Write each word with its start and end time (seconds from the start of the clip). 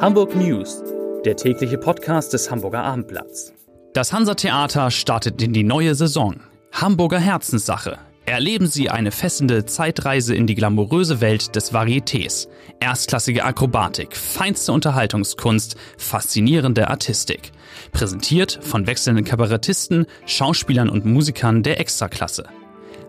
Hamburg 0.00 0.34
News, 0.34 0.82
der 1.26 1.36
tägliche 1.36 1.76
Podcast 1.76 2.32
des 2.32 2.50
Hamburger 2.50 2.82
Abendblatts. 2.82 3.52
Das 3.92 4.14
Hansa-Theater 4.14 4.90
startet 4.90 5.42
in 5.42 5.52
die 5.52 5.62
neue 5.62 5.94
Saison. 5.94 6.40
Hamburger 6.72 7.18
Herzenssache. 7.18 7.98
Erleben 8.24 8.66
Sie 8.66 8.88
eine 8.88 9.10
fesselnde 9.10 9.66
Zeitreise 9.66 10.34
in 10.34 10.46
die 10.46 10.54
glamouröse 10.54 11.20
Welt 11.20 11.54
des 11.54 11.74
Varietés. 11.74 12.48
Erstklassige 12.80 13.44
Akrobatik, 13.44 14.16
feinste 14.16 14.72
Unterhaltungskunst, 14.72 15.76
faszinierende 15.98 16.88
Artistik. 16.88 17.52
Präsentiert 17.92 18.58
von 18.62 18.86
wechselnden 18.86 19.26
Kabarettisten, 19.26 20.06
Schauspielern 20.24 20.88
und 20.88 21.04
Musikern 21.04 21.62
der 21.62 21.78
Extraklasse. 21.78 22.44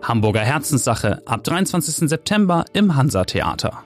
Hamburger 0.02 0.40
Herzenssache 0.40 1.22
ab 1.24 1.42
23. 1.42 2.10
September 2.10 2.66
im 2.74 2.96
Hansa-Theater. 2.96 3.82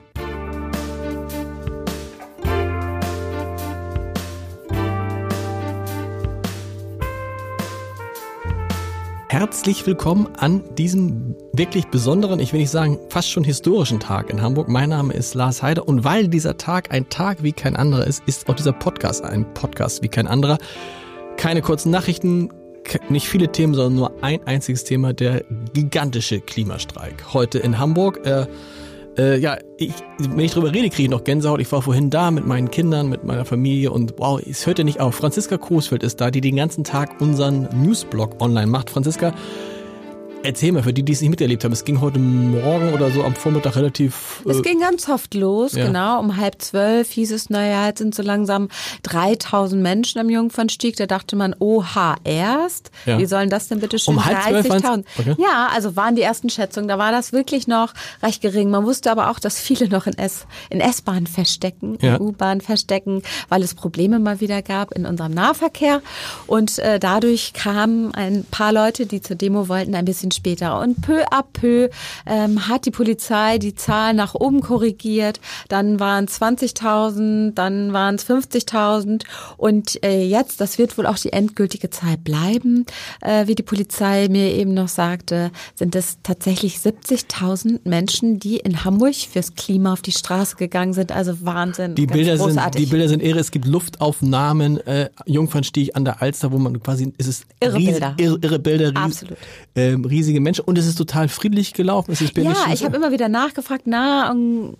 Herzlich 9.57 9.87
willkommen 9.87 10.27
an 10.37 10.63
diesem 10.75 11.35
wirklich 11.51 11.87
besonderen, 11.87 12.39
ich 12.39 12.53
will 12.53 12.59
nicht 12.59 12.69
sagen, 12.69 12.99
fast 13.09 13.31
schon 13.31 13.43
historischen 13.43 13.99
Tag 13.99 14.29
in 14.29 14.43
Hamburg. 14.43 14.69
Mein 14.69 14.89
Name 14.89 15.15
ist 15.15 15.33
Lars 15.33 15.63
Heider 15.63 15.87
und 15.87 16.03
weil 16.03 16.27
dieser 16.27 16.57
Tag 16.57 16.91
ein 16.91 17.09
Tag 17.09 17.41
wie 17.41 17.53
kein 17.53 17.75
anderer 17.75 18.05
ist, 18.05 18.21
ist 18.27 18.47
auch 18.47 18.53
dieser 18.53 18.71
Podcast 18.71 19.23
ein 19.23 19.51
Podcast 19.55 20.03
wie 20.03 20.09
kein 20.09 20.27
anderer. 20.27 20.59
Keine 21.37 21.63
kurzen 21.63 21.89
Nachrichten, 21.89 22.49
nicht 23.09 23.27
viele 23.27 23.51
Themen, 23.51 23.73
sondern 23.73 23.95
nur 23.95 24.23
ein 24.23 24.45
einziges 24.45 24.83
Thema, 24.83 25.13
der 25.13 25.43
gigantische 25.73 26.39
Klimastreik. 26.39 27.33
Heute 27.33 27.57
in 27.57 27.79
Hamburg. 27.79 28.27
Äh, 28.27 28.45
äh, 29.17 29.37
ja, 29.37 29.57
ich, 29.77 29.93
wenn 30.19 30.39
ich 30.39 30.51
drüber 30.51 30.73
rede, 30.73 30.89
kriege 30.89 31.03
ich 31.03 31.09
noch 31.09 31.23
Gänsehaut. 31.23 31.59
Ich 31.59 31.71
war 31.71 31.81
vorhin 31.81 32.09
da 32.09 32.31
mit 32.31 32.45
meinen 32.45 32.69
Kindern, 32.69 33.09
mit 33.09 33.23
meiner 33.23 33.45
Familie 33.45 33.91
und 33.91 34.13
wow, 34.17 34.39
es 34.39 34.65
hört 34.67 34.77
ja 34.77 34.83
nicht 34.83 34.99
auf. 34.99 35.15
Franziska 35.15 35.55
Großfeld 35.55 36.03
ist 36.03 36.21
da, 36.21 36.31
die 36.31 36.41
den 36.41 36.55
ganzen 36.55 36.83
Tag 36.83 37.19
unseren 37.19 37.67
Newsblog 37.81 38.41
online 38.41 38.67
macht. 38.67 38.89
Franziska, 38.89 39.33
Erzähl 40.43 40.71
mal, 40.71 40.83
für 40.83 40.93
die, 40.93 41.03
die 41.03 41.13
es 41.13 41.21
nicht 41.21 41.29
miterlebt 41.29 41.63
haben, 41.63 41.73
es 41.73 41.83
ging 41.83 41.99
heute 41.99 42.19
Morgen 42.19 42.93
oder 42.93 43.11
so 43.11 43.23
am 43.23 43.35
Vormittag 43.35 43.75
relativ. 43.75 44.43
Äh 44.45 44.51
es 44.51 44.61
ging 44.61 44.79
ganz 44.79 45.05
soft 45.05 45.33
los, 45.33 45.73
ja. 45.73 45.87
genau. 45.87 46.19
Um 46.19 46.37
halb 46.37 46.61
zwölf 46.61 47.11
hieß 47.11 47.31
es, 47.31 47.49
naja, 47.49 47.87
jetzt 47.87 47.99
sind 47.99 48.15
so 48.15 48.23
langsam 48.23 48.69
3000 49.03 49.81
Menschen 49.81 50.19
am 50.19 50.29
Jungfernstieg. 50.29 50.95
Da 50.95 51.05
dachte 51.05 51.35
man, 51.35 51.55
oha, 51.59 52.15
erst? 52.23 52.91
Ja. 53.05 53.17
Wie 53.17 53.25
sollen 53.25 53.49
das 53.49 53.67
denn 53.67 53.79
bitte 53.79 53.99
schön? 53.99 54.15
Um 54.15 54.25
halb 54.25 54.37
30.000? 54.37 55.03
Okay. 55.17 55.35
Ja, 55.37 55.69
also 55.73 55.95
waren 55.95 56.15
die 56.15 56.21
ersten 56.21 56.49
Schätzungen. 56.49 56.87
Da 56.87 56.97
war 56.97 57.11
das 57.11 57.33
wirklich 57.33 57.67
noch 57.67 57.93
recht 58.21 58.41
gering. 58.41 58.69
Man 58.69 58.85
wusste 58.85 59.11
aber 59.11 59.31
auch, 59.31 59.39
dass 59.39 59.59
viele 59.59 59.89
noch 59.89 60.07
in 60.07 60.17
S, 60.17 60.45
in 60.69 60.79
S-Bahn 60.79 61.27
verstecken, 61.27 61.97
ja. 62.01 62.15
in 62.15 62.21
U-Bahn 62.21 62.61
verstecken, 62.61 63.21
weil 63.49 63.63
es 63.63 63.75
Probleme 63.75 64.19
mal 64.19 64.39
wieder 64.39 64.61
gab 64.61 64.93
in 64.93 65.05
unserem 65.05 65.33
Nahverkehr. 65.33 66.01
Und 66.45 66.79
äh, 66.79 66.99
dadurch 66.99 67.53
kamen 67.53 68.13
ein 68.13 68.45
paar 68.49 68.71
Leute, 68.71 69.07
die 69.07 69.21
zur 69.21 69.35
Demo 69.35 69.67
wollten, 69.67 69.95
ein 69.95 70.05
bisschen 70.05 70.26
später. 70.31 70.79
Und 70.79 71.01
peu 71.01 71.23
à 71.31 71.43
peu 71.43 71.89
ähm, 72.25 72.67
hat 72.67 72.85
die 72.85 72.91
Polizei 72.91 73.57
die 73.57 73.75
Zahl 73.75 74.13
nach 74.13 74.35
oben 74.35 74.61
korrigiert. 74.61 75.39
Dann 75.69 75.99
waren 75.99 76.25
es 76.25 76.41
20.000, 76.41 77.53
dann 77.53 77.93
waren 77.93 78.15
es 78.15 78.29
50.000 78.29 79.23
und 79.57 80.03
äh, 80.03 80.23
jetzt, 80.23 80.61
das 80.61 80.77
wird 80.77 80.97
wohl 80.97 81.05
auch 81.05 81.17
die 81.17 81.33
endgültige 81.33 81.89
Zahl 81.89 82.17
bleiben, 82.17 82.85
äh, 83.21 83.47
wie 83.47 83.55
die 83.55 83.63
Polizei 83.63 84.27
mir 84.29 84.53
eben 84.53 84.73
noch 84.73 84.87
sagte, 84.87 85.51
sind 85.75 85.95
es 85.95 86.17
tatsächlich 86.23 86.77
70.000 86.77 87.81
Menschen, 87.83 88.39
die 88.39 88.57
in 88.57 88.83
Hamburg 88.83 89.15
fürs 89.15 89.55
Klima 89.55 89.93
auf 89.93 90.01
die 90.01 90.11
Straße 90.11 90.55
gegangen 90.55 90.93
sind. 90.93 91.11
Also 91.11 91.33
Wahnsinn. 91.41 91.95
Die 91.95 92.07
Bilder 92.07 92.37
sind, 92.37 92.59
die 92.77 92.85
Bilder 92.85 93.07
sind 93.07 93.23
irre. 93.23 93.39
Es 93.39 93.51
gibt 93.51 93.65
Luftaufnahmen, 93.65 94.77
äh, 94.85 95.09
Jungfernstieg 95.25 95.95
an 95.95 96.05
der 96.05 96.21
Alster, 96.21 96.51
wo 96.51 96.57
man 96.57 96.81
quasi, 96.81 97.13
es 97.17 97.27
ist 97.27 97.45
irre 97.59 97.75
riesig, 97.75 97.93
Bilder. 97.93 98.15
Irre, 98.17 98.39
irre 98.41 98.59
Bilder, 98.59 98.89
ries, 98.89 98.95
Absolut. 98.95 99.37
Ähm, 99.75 100.05
riesige 100.17 100.41
Menschen 100.41 100.65
und 100.65 100.77
es 100.77 100.85
ist 100.85 100.95
total 100.95 101.29
friedlich 101.29 101.73
gelaufen. 101.73 102.11
Es 102.11 102.21
ist 102.21 102.35
ja, 102.37 102.53
ich 102.73 102.83
habe 102.83 102.95
immer 102.95 103.11
wieder 103.11 103.29
nachgefragt, 103.29 103.83
na, 103.85 104.35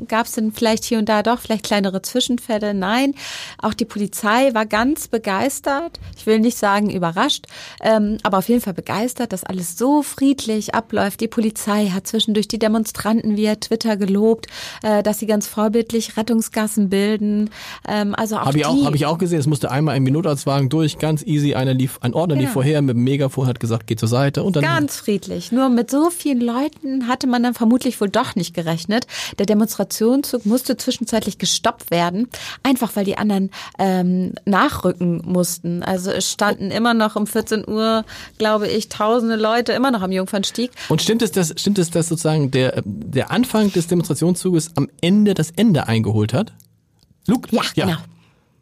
gab 0.08 0.26
es 0.26 0.34
denn 0.34 0.52
vielleicht 0.52 0.84
hier 0.84 0.98
und 0.98 1.08
da 1.08 1.24
doch 1.24 1.40
vielleicht 1.40 1.66
kleinere 1.66 2.02
Zwischenfälle? 2.02 2.74
Nein, 2.74 3.14
auch 3.60 3.74
die 3.74 3.86
Polizei 3.86 4.54
war 4.54 4.66
ganz 4.66 5.08
begeistert. 5.08 6.00
Ich 6.18 6.26
will 6.26 6.40
nicht 6.40 6.58
sagen 6.58 6.90
überrascht, 6.90 7.46
ähm, 7.82 8.18
aber 8.24 8.40
auf 8.40 8.50
jeden 8.50 8.62
Fall 8.62 8.74
begeistert, 8.74 9.32
dass 9.32 9.44
alles 9.44 9.78
so 9.78 10.02
friedlich 10.02 10.74
abläuft. 10.74 11.22
Die 11.22 11.28
Polizei 11.28 11.88
hat 11.88 12.08
zwischendurch 12.08 12.48
die 12.48 12.60
Demonstranten 12.60 13.38
via 13.38 13.56
Twitter 13.56 13.98
gelobt, 13.98 14.48
äh, 14.82 15.04
dass 15.04 15.20
sie 15.20 15.28
ganz 15.28 15.48
vorbildlich 15.48 16.18
Rettungsgassen 16.18 16.90
bilden. 16.90 17.50
Ähm, 17.88 18.16
also 18.16 18.40
habe 18.40 18.58
ich 18.58 18.66
auch 18.66 18.86
habe 18.86 18.96
ich 18.96 19.06
auch 19.06 19.18
gesehen. 19.18 19.40
Es 19.40 19.48
musste 19.48 19.70
einmal 19.70 19.96
ein 19.96 20.04
Notarztwagen 20.04 20.70
durch, 20.70 20.98
ganz 20.98 21.24
easy. 21.24 21.54
Einer 21.54 21.74
lief, 21.74 22.00
ein 22.02 22.14
Ordner 22.14 22.36
ja. 22.36 22.42
lief 22.42 22.52
vorher 22.52 22.82
mit 22.82 22.96
dem 22.96 23.04
Megafon, 23.04 23.48
hat 23.48 23.60
gesagt, 23.60 23.88
geh 23.88 23.96
zur 23.96 24.08
Seite 24.08 24.44
und 24.44 24.56
dann 24.56 24.64
ganz 24.64 24.98
friedlich. 24.98 25.27
Nur 25.52 25.70
mit 25.70 25.92
so 25.92 26.10
vielen 26.10 26.42
Leuten 26.42 27.08
hatte 27.08 27.28
man 27.28 27.44
dann 27.44 27.54
vermutlich 27.54 28.00
wohl 28.00 28.10
doch 28.10 28.36
nicht 28.36 28.54
gerechnet. 28.54 29.08
Der 29.38 29.46
Demonstrationszug 29.46 30.46
musste 30.46 30.78
zwischenzeitlich 30.78 31.38
gestoppt 31.38 31.92
werden, 31.92 32.30
einfach 32.64 32.96
weil 32.96 33.06
die 33.06 33.18
anderen 33.18 33.52
ähm, 33.80 34.34
nachrücken 34.46 35.22
mussten. 35.26 35.84
Also 35.84 36.12
es 36.12 36.32
standen 36.32 36.72
immer 36.72 36.94
noch 36.94 37.16
um 37.16 37.28
14 37.28 37.68
Uhr, 37.68 38.06
glaube 38.38 38.68
ich, 38.68 38.90
tausende 38.90 39.36
Leute 39.36 39.74
immer 39.74 39.92
noch 39.92 40.02
am 40.02 40.12
Jungfernstieg. 40.12 40.72
Und 40.90 41.02
stimmt 41.02 41.22
es, 41.22 41.32
dass, 41.32 41.54
stimmt 41.58 41.80
es, 41.80 41.92
dass 41.92 42.08
sozusagen 42.08 42.52
der, 42.52 42.82
der 42.86 43.32
Anfang 43.32 43.72
des 43.72 43.88
Demonstrationszuges 43.88 44.72
am 44.76 44.90
Ende 45.02 45.34
das 45.34 45.52
Ende 45.52 45.88
eingeholt 45.88 46.34
hat? 46.34 46.54
Luke? 47.28 47.50
Ja, 47.52 47.62
ja. 47.76 47.86
genau. 47.86 47.98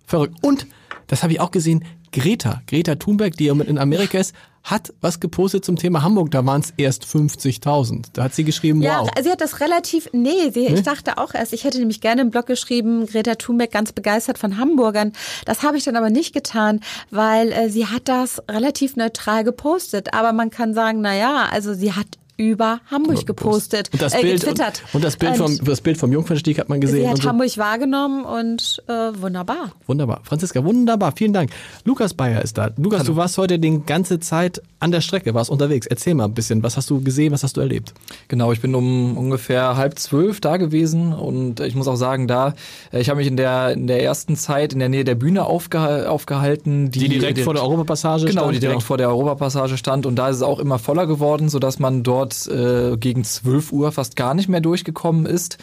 Verrückt. 0.06 0.36
Und, 0.42 0.68
das 1.08 1.24
habe 1.24 1.34
ich 1.34 1.40
auch 1.40 1.52
gesehen, 1.52 1.84
Greta, 2.16 2.62
Greta 2.66 2.96
Thunberg, 2.96 3.36
die 3.36 3.48
in 3.48 3.78
Amerika 3.78 4.18
ist, 4.18 4.34
hat 4.64 4.94
was 5.02 5.20
gepostet 5.20 5.66
zum 5.66 5.76
Thema 5.76 6.02
Hamburg. 6.02 6.32
Da 6.32 6.46
waren 6.46 6.62
es 6.62 6.74
erst 6.78 7.04
50.000. 7.04 8.06
Da 8.14 8.24
hat 8.24 8.34
sie 8.34 8.46
geschrieben, 8.46 8.82
ja, 8.82 9.02
wow. 9.02 9.10
sie 9.22 9.30
hat 9.30 9.42
das 9.42 9.60
relativ, 9.60 10.10
nee, 10.14 10.50
sie, 10.50 10.66
ich 10.68 10.82
dachte 10.82 11.18
auch 11.18 11.34
erst, 11.34 11.52
ich 11.52 11.66
hätte 11.66 11.78
nämlich 11.78 12.00
gerne 12.00 12.22
im 12.22 12.32
Blog 12.32 12.46
geschrieben, 12.46 13.06
Greta 13.06 13.36
Thunberg 13.36 13.70
ganz 13.70 13.92
begeistert 13.92 14.38
von 14.38 14.58
Hamburgern. 14.58 15.12
Das 15.44 15.62
habe 15.62 15.78
ich 15.78 15.84
dann 15.84 15.98
aber 15.98 16.10
nicht 16.10 16.34
getan, 16.34 16.80
weil 17.12 17.52
äh, 17.52 17.70
sie 17.70 17.86
hat 17.86 18.08
das 18.08 18.42
relativ 18.50 18.96
neutral 18.96 19.44
gepostet. 19.44 20.14
Aber 20.14 20.32
man 20.32 20.50
kann 20.50 20.74
sagen, 20.74 21.02
na 21.02 21.14
ja, 21.16 21.48
also 21.52 21.74
sie 21.74 21.92
hat 21.92 22.08
über 22.38 22.82
Hamburg 22.92 23.26
gepostet, 23.26 23.90
und 23.94 24.02
das 24.02 24.14
äh, 24.14 24.22
Bild, 24.22 24.42
getwittert. 24.42 24.84
Und, 24.88 24.96
und 24.96 25.04
das 25.04 25.16
Bild 25.18 25.38
vom 25.38 25.58
das 25.64 25.82
Bild 25.82 25.98
vom 25.98 26.12
Jungfernstieg 26.12 26.60
hat 26.60 26.70
man 26.70 26.82
gesehen. 26.82 27.04
Sie 27.04 27.10
hat 27.10 27.22
so. 27.22 27.30
Hamburg 27.30 27.58
wahrgenommen 27.58 28.26
und 28.26 28.84
äh, 28.88 28.94
wunderbar. 29.22 29.72
Wunderbar, 29.88 30.22
Franziska, 30.24 30.64
wunderbar, 30.64 31.14
vielen 31.16 31.34
Dank. 31.34 31.52
Lukas 31.86 32.14
Bayer 32.14 32.42
ist 32.42 32.58
da. 32.58 32.72
Lukas, 32.78 33.02
Hallo. 33.02 33.14
du 33.14 33.16
warst 33.18 33.38
heute 33.38 33.58
die 33.58 33.82
ganze 33.86 34.20
Zeit 34.20 34.62
an 34.80 34.92
der 34.92 35.02
Strecke, 35.02 35.34
warst 35.34 35.50
unterwegs. 35.50 35.88
Erzähl 35.88 36.14
mal 36.14 36.26
ein 36.26 36.34
bisschen, 36.34 36.62
was 36.62 36.78
hast 36.78 36.90
du 36.90 37.02
gesehen, 37.02 37.32
was 37.32 37.44
hast 37.44 37.58
du 37.58 37.62
erlebt? 37.62 37.94
Genau, 38.28 38.52
ich 38.52 38.62
bin 38.62 38.76
um 38.76 39.18
ungefähr 39.18 39.78
halb 39.78 39.98
zwölf 39.98 40.42
da 40.42 40.58
gewesen 40.58 41.14
und 41.14 41.60
ich 41.62 41.76
muss 41.76 41.88
auch 41.88 41.96
sagen, 41.96 42.28
da 42.28 42.54
äh, 42.92 43.00
ich 43.00 43.10
habe 43.10 43.18
mich 43.18 43.28
in 43.28 43.38
der 43.38 43.72
in 43.72 43.88
der 43.88 44.04
ersten 44.04 44.36
Zeit 44.36 44.74
in 44.74 44.80
der 44.80 44.90
Nähe 44.90 45.04
der 45.04 45.16
Bühne 45.16 45.46
aufgeha 45.46 46.08
aufgehalten, 46.08 46.92
die, 46.92 47.00
die 47.00 47.08
direkt, 47.08 47.22
direkt 47.22 47.40
vor 47.42 47.54
der 47.54 47.64
Europapassage 47.64 48.26
genau, 48.26 48.32
stand. 48.32 48.42
Genau, 48.42 48.52
die 48.52 48.60
direkt 48.60 48.80
genau. 48.80 48.88
vor 48.88 48.98
der 48.98 49.10
Europapassage 49.10 49.78
stand 49.78 50.06
und 50.06 50.16
da 50.16 50.30
ist 50.30 50.38
es 50.38 50.42
auch 50.42 50.60
immer 50.60 50.80
voller 50.80 51.08
geworden, 51.08 51.50
so 51.50 51.60
dass 51.60 51.80
man 51.80 52.04
dort 52.04 52.25
dort 52.26 52.48
äh, 52.48 52.98
gegen 52.98 53.24
12 53.24 53.72
Uhr 53.72 53.92
fast 53.92 54.16
gar 54.16 54.34
nicht 54.34 54.50
mehr 54.50 54.62
durchgekommen 54.62 55.26
ist. 55.26 55.58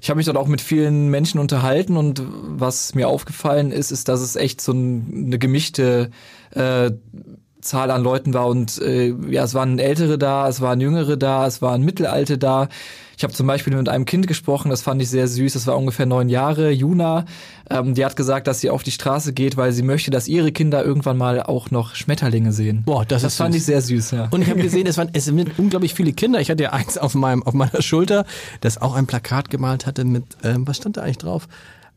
Ich 0.00 0.10
habe 0.10 0.18
mich 0.18 0.26
dort 0.26 0.36
auch 0.36 0.46
mit 0.46 0.60
vielen 0.60 1.08
Menschen 1.08 1.40
unterhalten 1.40 1.96
und 1.96 2.22
was 2.24 2.94
mir 2.94 3.08
aufgefallen 3.08 3.72
ist, 3.72 3.90
ist, 3.90 4.08
dass 4.08 4.20
es 4.20 4.36
echt 4.36 4.60
so 4.60 4.72
ein, 4.72 5.24
eine 5.26 5.38
gemischte 5.38 6.10
äh, 6.50 6.90
Zahl 7.66 7.90
an 7.90 8.02
Leuten 8.02 8.32
war 8.34 8.46
und 8.46 8.80
äh, 8.80 9.14
ja, 9.28 9.44
es 9.44 9.54
waren 9.54 9.78
Ältere 9.78 10.18
da, 10.18 10.48
es 10.48 10.60
waren 10.60 10.80
Jüngere 10.80 11.16
da, 11.16 11.46
es 11.46 11.60
waren 11.60 11.82
Mittelalte 11.82 12.38
da. 12.38 12.68
Ich 13.18 13.24
habe 13.24 13.32
zum 13.32 13.46
Beispiel 13.46 13.74
mit 13.74 13.88
einem 13.88 14.04
Kind 14.04 14.26
gesprochen, 14.26 14.68
das 14.68 14.82
fand 14.82 15.00
ich 15.00 15.08
sehr 15.08 15.26
süß, 15.26 15.54
das 15.54 15.66
war 15.66 15.78
ungefähr 15.78 16.04
neun 16.04 16.28
Jahre, 16.28 16.70
Juna. 16.70 17.24
Ähm, 17.70 17.94
die 17.94 18.04
hat 18.04 18.14
gesagt, 18.14 18.46
dass 18.46 18.60
sie 18.60 18.68
auf 18.68 18.82
die 18.82 18.90
Straße 18.90 19.32
geht, 19.32 19.56
weil 19.56 19.72
sie 19.72 19.82
möchte, 19.82 20.10
dass 20.10 20.28
ihre 20.28 20.52
Kinder 20.52 20.84
irgendwann 20.84 21.16
mal 21.16 21.42
auch 21.42 21.70
noch 21.70 21.94
Schmetterlinge 21.94 22.52
sehen. 22.52 22.82
Boah, 22.84 23.06
das, 23.06 23.22
das 23.22 23.36
fand 23.36 23.54
süß. 23.54 23.62
ich 23.62 23.66
sehr 23.66 23.80
süß, 23.80 24.10
ja. 24.10 24.28
Und 24.30 24.42
ich 24.42 24.50
habe 24.50 24.60
gesehen, 24.60 24.86
es 24.86 24.98
waren, 24.98 25.08
es 25.14 25.24
sind 25.24 25.58
unglaublich 25.58 25.94
viele 25.94 26.12
Kinder. 26.12 26.40
Ich 26.40 26.50
hatte 26.50 26.62
ja 26.64 26.72
eins 26.72 26.98
auf 26.98 27.14
meinem 27.14 27.42
auf 27.42 27.54
meiner 27.54 27.80
Schulter, 27.80 28.26
das 28.60 28.80
auch 28.80 28.94
ein 28.94 29.06
Plakat 29.06 29.48
gemalt 29.48 29.86
hatte 29.86 30.04
mit, 30.04 30.24
ähm, 30.44 30.66
was 30.66 30.76
stand 30.76 30.98
da 30.98 31.02
eigentlich 31.02 31.18
drauf? 31.18 31.48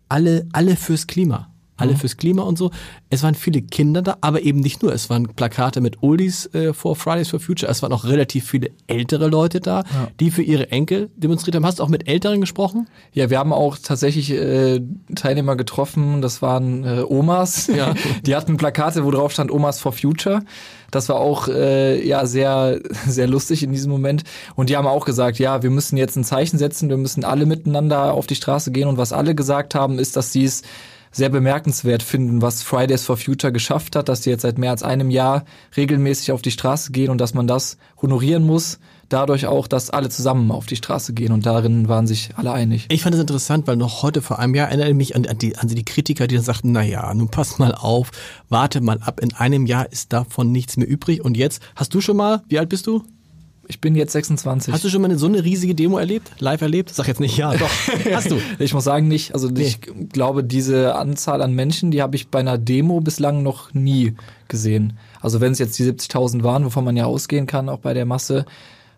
Alle, 0.07 0.47
alle 0.53 0.77
fürs 0.77 1.05
Klima 1.05 1.49
alle 1.79 1.93
mhm. 1.93 1.97
fürs 1.97 2.17
Klima 2.17 2.43
und 2.43 2.57
so. 2.57 2.71
Es 3.09 3.23
waren 3.23 3.35
viele 3.35 3.61
Kinder 3.61 4.01
da, 4.01 4.17
aber 4.21 4.41
eben 4.41 4.59
nicht 4.59 4.83
nur. 4.83 4.93
Es 4.93 5.09
waren 5.09 5.27
Plakate 5.27 5.81
mit 5.81 6.03
Oldies 6.03 6.45
äh, 6.53 6.73
vor 6.73 6.95
Fridays 6.95 7.29
for 7.29 7.39
Future. 7.39 7.71
Es 7.71 7.81
waren 7.81 7.93
auch 7.93 8.05
relativ 8.05 8.47
viele 8.47 8.69
ältere 8.87 9.27
Leute 9.27 9.59
da, 9.59 9.79
ja. 9.79 10.07
die 10.19 10.31
für 10.31 10.43
ihre 10.43 10.71
Enkel 10.71 11.09
demonstriert 11.15 11.55
haben. 11.55 11.65
Hast 11.65 11.79
du 11.79 11.83
auch 11.83 11.89
mit 11.89 12.07
Älteren 12.07 12.41
gesprochen? 12.41 12.87
Ja, 13.13 13.29
wir 13.29 13.39
haben 13.39 13.53
auch 13.53 13.77
tatsächlich 13.77 14.31
äh, 14.31 14.81
Teilnehmer 15.15 15.55
getroffen. 15.55 16.21
Das 16.21 16.41
waren 16.41 16.83
äh, 16.83 17.03
Omas. 17.07 17.69
Ja. 17.79 17.93
die 18.25 18.35
hatten 18.35 18.57
Plakate, 18.57 19.05
wo 19.05 19.11
drauf 19.11 19.31
stand 19.31 19.51
Omas 19.51 19.79
for 19.79 19.93
Future. 19.93 20.41
Das 20.91 21.07
war 21.07 21.17
auch 21.17 21.47
äh, 21.47 22.05
ja 22.05 22.25
sehr 22.25 22.79
sehr 23.05 23.27
lustig 23.27 23.63
in 23.63 23.71
diesem 23.71 23.91
Moment. 23.91 24.23
Und 24.55 24.69
die 24.69 24.75
haben 24.75 24.87
auch 24.87 25.05
gesagt, 25.05 25.39
ja, 25.39 25.63
wir 25.63 25.69
müssen 25.69 25.97
jetzt 25.97 26.17
ein 26.17 26.23
Zeichen 26.23 26.57
setzen. 26.57 26.89
Wir 26.89 26.97
müssen 26.97 27.23
alle 27.23 27.45
miteinander 27.45 28.13
auf 28.13 28.27
die 28.27 28.35
Straße 28.35 28.71
gehen. 28.71 28.87
Und 28.87 28.97
was 28.97 29.13
alle 29.13 29.35
gesagt 29.35 29.75
haben, 29.75 29.99
ist, 29.99 30.15
dass 30.15 30.33
sie 30.33 30.43
es 30.43 30.63
sehr 31.11 31.29
bemerkenswert 31.29 32.03
finden, 32.03 32.41
was 32.41 32.63
Fridays 32.63 33.05
for 33.05 33.17
Future 33.17 33.51
geschafft 33.51 33.95
hat, 33.95 34.09
dass 34.09 34.21
die 34.21 34.29
jetzt 34.29 34.43
seit 34.43 34.57
mehr 34.57 34.71
als 34.71 34.83
einem 34.83 35.09
Jahr 35.09 35.45
regelmäßig 35.75 36.31
auf 36.31 36.41
die 36.41 36.51
Straße 36.51 36.91
gehen 36.91 37.09
und 37.09 37.19
dass 37.19 37.33
man 37.33 37.47
das 37.47 37.77
honorieren 38.01 38.45
muss. 38.45 38.79
Dadurch 39.09 39.47
auch, 39.47 39.67
dass 39.67 39.89
alle 39.89 40.09
zusammen 40.09 40.51
auf 40.51 40.67
die 40.67 40.75
Straße 40.75 41.13
gehen 41.13 41.31
und 41.31 41.47
darin 41.47 41.87
waren 41.87 42.05
sich 42.05 42.29
alle 42.35 42.51
einig. 42.51 42.85
Ich 42.89 43.01
fand 43.01 43.15
es 43.15 43.21
interessant, 43.21 43.65
weil 43.65 43.75
noch 43.75 44.03
heute 44.03 44.21
vor 44.21 44.37
einem 44.37 44.53
Jahr 44.53 44.67
erinnere 44.67 44.89
ich 44.89 44.95
mich 44.95 45.15
an, 45.15 45.23
die, 45.39 45.57
an 45.57 45.67
die 45.67 45.83
Kritiker, 45.83 46.27
die 46.27 46.35
dann 46.35 46.43
sagten, 46.43 46.71
na 46.71 46.83
ja, 46.83 47.11
nun 47.15 47.29
pass 47.29 47.57
mal 47.57 47.73
auf, 47.73 48.11
warte 48.49 48.81
mal 48.81 48.99
ab, 49.01 49.19
in 49.19 49.33
einem 49.33 49.65
Jahr 49.65 49.91
ist 49.91 50.13
davon 50.13 50.51
nichts 50.51 50.77
mehr 50.77 50.87
übrig. 50.87 51.25
Und 51.25 51.37
jetzt, 51.37 51.63
hast 51.75 51.93
du 51.95 52.01
schon 52.01 52.17
mal, 52.17 52.43
wie 52.49 52.59
alt 52.59 52.69
bist 52.69 52.85
du? 52.85 53.03
Ich 53.71 53.79
bin 53.79 53.95
jetzt 53.95 54.13
26. 54.13 54.73
Hast 54.73 54.83
du 54.83 54.89
schon 54.89 55.03
mal 55.03 55.09
eine, 55.09 55.19
so 55.19 55.27
eine 55.27 55.43
riesige 55.43 55.75
Demo 55.75 55.99
erlebt? 55.99 56.31
Live 56.39 56.61
erlebt? 56.61 56.89
Sag 56.89 57.07
jetzt 57.07 57.19
nicht 57.19 57.37
ja, 57.37 57.53
doch. 57.55 57.69
Hast 58.11 58.31
du? 58.31 58.37
ich 58.57 58.73
muss 58.73 58.83
sagen 58.83 59.07
nicht. 59.07 59.35
Also 59.35 59.47
nee. 59.47 59.61
ich 59.61 59.79
glaube, 60.11 60.43
diese 60.43 60.95
Anzahl 60.95 61.43
an 61.43 61.53
Menschen, 61.53 61.91
die 61.91 62.01
habe 62.01 62.15
ich 62.15 62.29
bei 62.29 62.39
einer 62.39 62.57
Demo 62.57 62.99
bislang 62.99 63.43
noch 63.43 63.71
nie 63.75 64.15
gesehen. 64.47 64.97
Also 65.21 65.39
wenn 65.39 65.51
es 65.51 65.59
jetzt 65.59 65.77
die 65.77 65.83
70.000 65.83 66.41
waren, 66.41 66.65
wovon 66.65 66.83
man 66.83 66.97
ja 66.97 67.05
ausgehen 67.05 67.45
kann, 67.45 67.69
auch 67.69 67.77
bei 67.77 67.93
der 67.93 68.07
Masse, 68.07 68.45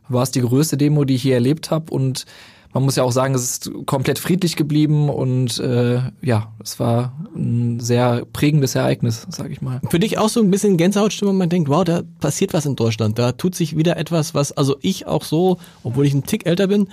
war 0.07 0.23
es 0.23 0.31
die 0.31 0.41
größte 0.41 0.77
Demo, 0.77 1.03
die 1.03 1.15
ich 1.15 1.25
je 1.25 1.33
erlebt 1.33 1.69
habe 1.69 1.91
und 1.91 2.25
man 2.73 2.83
muss 2.83 2.95
ja 2.95 3.03
auch 3.03 3.11
sagen, 3.11 3.35
es 3.35 3.43
ist 3.43 3.71
komplett 3.85 4.19
friedlich 4.19 4.55
geblieben 4.55 5.09
und 5.09 5.59
äh, 5.59 5.99
ja, 6.21 6.53
es 6.63 6.79
war 6.79 7.13
ein 7.41 7.79
sehr 7.79 8.25
prägendes 8.31 8.75
Ereignis, 8.75 9.27
sage 9.29 9.51
ich 9.51 9.61
mal. 9.61 9.81
Für 9.89 9.99
dich 9.99 10.17
auch 10.17 10.29
so 10.29 10.39
ein 10.39 10.51
bisschen 10.51 10.77
Gänsehautstimmung, 10.77 11.37
man 11.37 11.49
denkt, 11.49 11.69
wow, 11.69 11.83
da 11.83 12.01
passiert 12.19 12.53
was 12.53 12.65
in 12.65 12.75
Deutschland, 12.75 13.19
da 13.19 13.31
tut 13.33 13.55
sich 13.55 13.75
wieder 13.75 13.97
etwas, 13.97 14.33
was 14.33 14.51
also 14.51 14.77
ich 14.81 15.07
auch 15.07 15.23
so, 15.23 15.57
obwohl 15.83 16.05
ich 16.05 16.13
ein 16.13 16.23
Tick 16.23 16.45
älter 16.45 16.67
bin, 16.67 16.87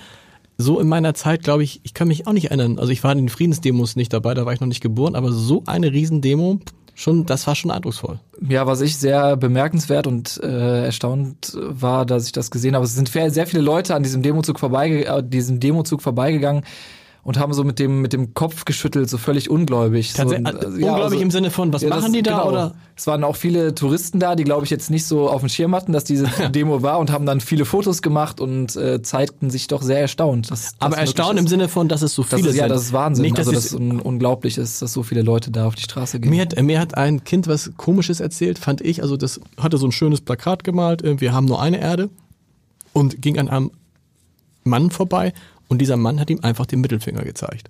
so 0.57 0.79
in 0.79 0.87
meiner 0.89 1.13
Zeit, 1.13 1.43
glaube 1.43 1.63
ich, 1.63 1.79
ich 1.83 1.93
kann 1.93 2.09
mich 2.09 2.27
auch 2.27 2.33
nicht 2.33 2.47
erinnern. 2.47 2.79
Also 2.79 2.91
ich 2.91 3.03
war 3.03 3.13
in 3.13 3.19
den 3.19 3.29
Friedensdemos 3.29 3.95
nicht 3.95 4.11
dabei, 4.11 4.33
da 4.33 4.45
war 4.45 4.53
ich 4.53 4.59
noch 4.59 4.67
nicht 4.67 4.81
geboren, 4.81 5.15
aber 5.15 5.31
so 5.31 5.63
eine 5.65 5.93
Riesendemo, 5.93 6.59
schon, 6.95 7.25
das 7.25 7.47
war 7.47 7.55
schon 7.55 7.71
eindrucksvoll. 7.71 8.19
Ja, 8.47 8.67
was 8.67 8.81
ich 8.81 8.97
sehr 8.97 9.37
bemerkenswert 9.37 10.05
und 10.05 10.39
äh, 10.43 10.85
erstaunt 10.85 11.53
war, 11.55 12.05
dass 12.05 12.25
ich 12.25 12.33
das 12.33 12.51
gesehen 12.51 12.75
habe. 12.75 12.85
Es 12.85 12.93
sind 12.93 13.09
sehr 13.09 13.47
viele 13.47 13.63
Leute 13.63 13.95
an 13.95 14.03
diesem 14.03 14.21
Demozug 14.21 14.59
vorbeige 14.59 15.05
äh, 15.05 15.23
diesem 15.23 15.61
Demozug 15.61 16.01
vorbeigegangen, 16.01 16.63
und 17.29 17.37
haben 17.37 17.53
so 17.53 17.63
mit 17.63 17.77
dem 17.77 18.01
mit 18.01 18.11
dem 18.11 18.33
Kopf 18.33 18.65
geschüttelt, 18.65 19.07
so 19.07 19.19
völlig 19.19 19.51
ungläubig. 19.51 20.13
So, 20.13 20.23
äh, 20.23 20.41
ja, 20.41 20.49
ungläubig 20.49 21.03
also, 21.03 21.19
im 21.19 21.29
Sinne 21.29 21.51
von, 21.51 21.71
was 21.71 21.83
ja, 21.83 21.89
machen 21.89 22.05
das, 22.05 22.11
die 22.11 22.23
da? 22.23 22.39
Genau. 22.39 22.49
Oder? 22.49 22.75
Es 22.95 23.05
waren 23.05 23.23
auch 23.23 23.35
viele 23.35 23.75
Touristen 23.75 24.19
da, 24.19 24.35
die 24.35 24.43
glaube 24.43 24.65
ich 24.65 24.71
jetzt 24.71 24.89
nicht 24.89 25.05
so 25.05 25.29
auf 25.29 25.41
dem 25.41 25.49
Schirm 25.49 25.75
hatten, 25.75 25.93
dass 25.93 26.03
diese 26.03 26.25
Demo 26.55 26.81
war 26.81 26.97
und 26.97 27.11
haben 27.11 27.27
dann 27.27 27.39
viele 27.39 27.65
Fotos 27.65 28.01
gemacht 28.01 28.41
und 28.41 28.75
äh, 28.75 29.03
zeigten 29.03 29.51
sich 29.51 29.67
doch 29.67 29.83
sehr 29.83 29.99
erstaunt. 29.99 30.49
Dass, 30.49 30.73
Aber 30.79 30.97
erstaunt 30.97 31.37
im 31.37 31.45
Sinne 31.45 31.67
von, 31.67 31.87
dass 31.87 32.01
es 32.01 32.15
so 32.15 32.23
viele 32.23 32.41
das 32.41 32.47
ist, 32.47 32.53
sind. 32.55 32.61
Ja, 32.61 32.67
das 32.67 32.81
ist 32.81 32.93
Wahnsinn. 32.93 33.21
Nicht, 33.21 33.37
dass 33.37 33.47
also, 33.47 33.59
das 33.59 33.75
un 33.75 33.99
unglaublich 33.99 34.57
ist, 34.57 34.81
dass 34.81 34.91
so 34.91 35.03
viele 35.03 35.21
Leute 35.21 35.51
da 35.51 35.67
auf 35.67 35.75
die 35.75 35.83
Straße 35.83 36.19
gehen. 36.19 36.31
Mir 36.31 36.41
hat, 36.41 36.59
mir 36.59 36.79
hat 36.79 36.97
ein 36.97 37.23
Kind 37.23 37.47
was 37.47 37.71
Komisches 37.77 38.21
erzählt, 38.21 38.57
fand 38.57 38.81
ich. 38.81 39.03
Also 39.03 39.17
das 39.17 39.39
hatte 39.61 39.77
so 39.77 39.85
ein 39.85 39.91
schönes 39.91 40.19
Plakat 40.19 40.63
gemalt, 40.63 41.03
äh, 41.03 41.21
wir 41.21 41.31
haben 41.31 41.45
nur 41.45 41.61
eine 41.61 41.79
Erde 41.79 42.09
und 42.91 43.21
ging 43.21 43.37
an 43.37 43.49
einem 43.49 43.69
Mann 44.63 44.89
vorbei 44.89 45.31
und 45.69 45.79
dieser 45.79 45.95
Mann 45.95 46.19
hat 46.19 46.29
ihm 46.29 46.39
einfach 46.41 46.65
den 46.65 46.81
Mittelfinger 46.81 47.23
gezeigt. 47.23 47.69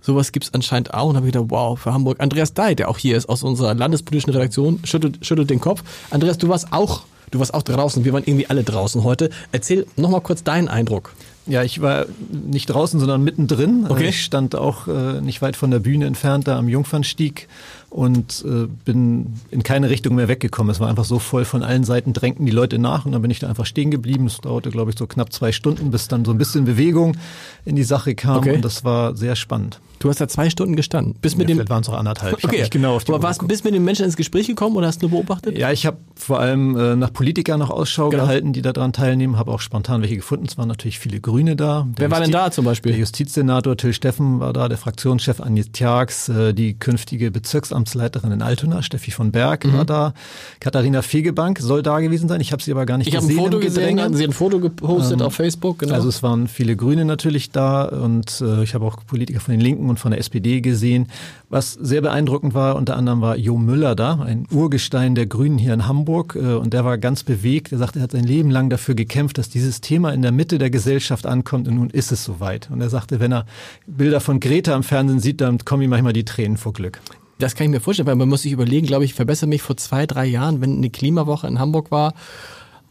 Sowas 0.00 0.30
gibt's 0.32 0.54
anscheinend 0.54 0.94
auch. 0.94 1.10
Und 1.10 1.16
habe 1.16 1.26
ich 1.26 1.32
gedacht, 1.32 1.50
wow, 1.50 1.78
für 1.78 1.92
Hamburg. 1.92 2.20
Andreas 2.20 2.54
Dey, 2.54 2.74
der 2.74 2.88
auch 2.88 2.96
hier 2.96 3.16
ist 3.16 3.28
aus 3.28 3.42
unserer 3.42 3.74
landespolitischen 3.74 4.32
Redaktion, 4.32 4.80
schüttelt, 4.84 5.26
schüttelt 5.26 5.50
den 5.50 5.60
Kopf. 5.60 5.82
Andreas, 6.10 6.38
du 6.38 6.48
warst 6.48 6.72
auch, 6.72 7.02
du 7.32 7.40
warst 7.40 7.52
auch 7.52 7.62
draußen. 7.62 8.04
Wir 8.04 8.12
waren 8.12 8.22
irgendwie 8.24 8.48
alle 8.48 8.62
draußen 8.62 9.02
heute. 9.02 9.30
Erzähl 9.50 9.86
nochmal 9.96 10.20
kurz 10.20 10.44
deinen 10.44 10.68
Eindruck. 10.68 11.12
Ja, 11.46 11.62
ich 11.62 11.80
war 11.80 12.06
nicht 12.30 12.66
draußen, 12.66 12.98
sondern 12.98 13.22
mittendrin. 13.22 13.86
Okay. 13.88 14.08
Ich 14.08 14.24
stand 14.24 14.56
auch 14.56 14.88
äh, 14.88 15.20
nicht 15.20 15.42
weit 15.42 15.56
von 15.56 15.70
der 15.70 15.78
Bühne 15.78 16.06
entfernt, 16.06 16.48
da 16.48 16.58
am 16.58 16.68
Jungfernstieg 16.68 17.48
und 17.88 18.44
äh, 18.44 18.66
bin 18.84 19.34
in 19.50 19.62
keine 19.62 19.88
Richtung 19.88 20.16
mehr 20.16 20.28
weggekommen. 20.28 20.70
Es 20.70 20.80
war 20.80 20.88
einfach 20.88 21.04
so 21.04 21.18
voll, 21.18 21.44
von 21.44 21.62
allen 21.62 21.84
Seiten 21.84 22.12
drängten 22.12 22.44
die 22.44 22.52
Leute 22.52 22.78
nach 22.78 23.06
und 23.06 23.12
dann 23.12 23.22
bin 23.22 23.30
ich 23.30 23.38
da 23.38 23.48
einfach 23.48 23.66
stehen 23.66 23.90
geblieben. 23.90 24.26
Es 24.26 24.38
dauerte, 24.38 24.70
glaube 24.70 24.90
ich, 24.90 24.98
so 24.98 25.06
knapp 25.06 25.32
zwei 25.32 25.52
Stunden, 25.52 25.90
bis 25.90 26.08
dann 26.08 26.24
so 26.24 26.32
ein 26.32 26.38
bisschen 26.38 26.64
Bewegung 26.64 27.16
in 27.64 27.76
die 27.76 27.84
Sache 27.84 28.14
kam 28.14 28.38
okay. 28.38 28.56
und 28.56 28.64
das 28.64 28.84
war 28.84 29.16
sehr 29.16 29.36
spannend. 29.36 29.80
Du 29.98 30.10
hast 30.10 30.20
da 30.20 30.28
zwei 30.28 30.50
Stunden 30.50 30.76
gestanden. 30.76 31.14
Bis 31.20 31.36
mit 31.36 31.48
ja, 31.48 31.56
dem 31.56 31.68
waren 31.68 31.82
es 31.82 31.88
auch 31.88 31.96
anderthalb. 31.96 32.44
Okay, 32.44 32.62
ich 32.62 32.70
genau 32.70 32.96
auf 32.96 33.04
die 33.04 33.12
aber 33.12 33.22
warst 33.22 33.40
du 33.40 33.46
bis 33.46 33.64
mit 33.64 33.72
den 33.72 33.84
Menschen 33.84 34.04
ins 34.04 34.16
Gespräch 34.16 34.46
gekommen 34.46 34.76
oder 34.76 34.88
hast 34.88 35.02
du 35.02 35.08
nur 35.08 35.18
beobachtet? 35.18 35.56
Ja, 35.56 35.72
ich 35.72 35.86
habe 35.86 35.96
vor 36.14 36.38
allem 36.38 36.76
äh, 36.76 36.96
nach 36.96 37.12
Politikern 37.12 37.58
noch 37.58 37.70
Ausschau 37.70 38.10
genau. 38.10 38.24
gehalten, 38.24 38.52
die 38.52 38.62
daran 38.62 38.92
teilnehmen. 38.92 39.38
Habe 39.38 39.52
auch 39.52 39.60
spontan 39.60 40.02
welche 40.02 40.16
gefunden. 40.16 40.46
Es 40.46 40.58
waren 40.58 40.68
natürlich 40.68 40.98
viele 40.98 41.20
Grüne 41.20 41.35
da. 41.44 41.86
Der 41.86 41.86
Wer 41.96 42.10
war 42.10 42.20
denn 42.20 42.30
da 42.30 42.50
zum 42.50 42.64
Beispiel? 42.64 42.92
Der 42.92 43.00
Justizsenator 43.00 43.76
Till 43.76 43.92
Steffen 43.92 44.40
war 44.40 44.52
da, 44.52 44.68
der 44.68 44.78
Fraktionschef 44.78 45.40
Agnes 45.40 45.72
Tjax, 45.72 46.28
äh, 46.28 46.54
die 46.54 46.74
künftige 46.74 47.30
Bezirksamtsleiterin 47.30 48.32
in 48.32 48.42
Altona, 48.42 48.82
Steffi 48.82 49.10
von 49.10 49.32
Berg 49.32 49.64
mhm. 49.64 49.72
war 49.74 49.84
da. 49.84 50.14
Katharina 50.60 51.02
Fegebank 51.02 51.58
soll 51.58 51.82
da 51.82 52.00
gewesen 52.00 52.28
sein. 52.28 52.40
Ich 52.40 52.52
habe 52.52 52.62
sie 52.62 52.72
aber 52.72 52.86
gar 52.86 52.98
nicht 52.98 53.08
ich 53.08 53.14
gesehen. 53.14 53.30
Ich 53.30 53.36
habe 53.36 53.46
ein 53.48 53.52
Foto 53.52 53.60
gesehen, 53.60 54.00
hatten 54.00 54.14
sie 54.14 54.24
ein 54.24 54.32
Foto 54.32 54.60
gepostet 54.60 55.20
ähm, 55.20 55.26
auf 55.26 55.34
Facebook. 55.34 55.80
Genau. 55.80 55.94
Also 55.94 56.08
es 56.08 56.22
waren 56.22 56.48
viele 56.48 56.76
Grüne 56.76 57.04
natürlich 57.04 57.50
da 57.50 57.84
und 57.84 58.40
äh, 58.40 58.62
ich 58.62 58.74
habe 58.74 58.84
auch 58.84 58.96
Politiker 59.06 59.40
von 59.40 59.52
den 59.52 59.60
Linken 59.60 59.88
und 59.90 59.98
von 59.98 60.10
der 60.10 60.20
SPD 60.20 60.60
gesehen. 60.60 61.08
Was 61.48 61.74
sehr 61.74 62.00
beeindruckend 62.00 62.54
war, 62.54 62.76
unter 62.76 62.96
anderem 62.96 63.20
war 63.20 63.36
Jo 63.36 63.56
Müller 63.56 63.94
da, 63.94 64.20
ein 64.20 64.46
Urgestein 64.50 65.14
der 65.14 65.26
Grünen 65.26 65.58
hier 65.58 65.74
in 65.74 65.86
Hamburg. 65.86 66.36
Äh, 66.36 66.54
und 66.54 66.72
der 66.72 66.84
war 66.84 66.98
ganz 66.98 67.22
bewegt. 67.22 67.72
Er 67.72 67.78
sagte, 67.78 67.98
er 67.98 68.02
hat 68.04 68.12
sein 68.12 68.24
Leben 68.24 68.50
lang 68.50 68.70
dafür 68.70 68.94
gekämpft, 68.94 69.38
dass 69.38 69.48
dieses 69.48 69.80
Thema 69.80 70.12
in 70.12 70.22
der 70.22 70.32
Mitte 70.32 70.58
der 70.58 70.70
Gesellschaft 70.70 71.25
ankommt. 71.26 71.68
Und 71.68 71.74
nun 71.76 71.90
ist 71.90 72.12
es 72.12 72.24
soweit. 72.24 72.70
Und 72.70 72.80
er 72.80 72.90
sagte, 72.90 73.20
wenn 73.20 73.32
er 73.32 73.46
Bilder 73.86 74.20
von 74.20 74.40
Greta 74.40 74.74
im 74.74 74.82
Fernsehen 74.82 75.20
sieht, 75.20 75.40
dann 75.40 75.58
kommen 75.64 75.82
ihm 75.82 75.90
manchmal 75.90 76.12
die 76.12 76.24
Tränen 76.24 76.56
vor 76.56 76.72
Glück. 76.72 77.00
Das 77.38 77.54
kann 77.54 77.66
ich 77.66 77.70
mir 77.70 77.80
vorstellen, 77.80 78.06
weil 78.06 78.16
man 78.16 78.28
muss 78.28 78.42
sich 78.42 78.52
überlegen, 78.52 78.86
glaube 78.86 79.04
ich, 79.04 79.14
verbessere 79.14 79.48
mich 79.48 79.60
vor 79.60 79.76
zwei, 79.76 80.06
drei 80.06 80.24
Jahren, 80.24 80.60
wenn 80.60 80.76
eine 80.76 80.90
Klimawoche 80.90 81.46
in 81.46 81.58
Hamburg 81.58 81.90
war. 81.90 82.14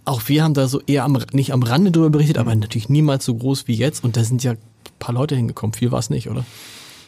Auch 0.03 0.21
wir 0.27 0.43
haben 0.43 0.53
da 0.53 0.67
so 0.67 0.81
eher 0.85 1.03
am, 1.03 1.17
nicht 1.31 1.51
am 1.51 1.63
Rande 1.63 1.91
drüber 1.91 2.11
berichtet, 2.11 2.37
aber 2.37 2.53
natürlich 2.53 2.89
niemals 2.89 3.25
so 3.25 3.33
groß 3.33 3.67
wie 3.67 3.73
jetzt. 3.73 4.03
Und 4.03 4.17
da 4.17 4.23
sind 4.23 4.43
ja 4.43 4.51
ein 4.51 4.57
paar 4.99 5.15
Leute 5.15 5.35
hingekommen. 5.35 5.73
Viel 5.73 5.91
war 5.91 5.99
es 5.99 6.11
nicht, 6.11 6.29
oder? 6.29 6.45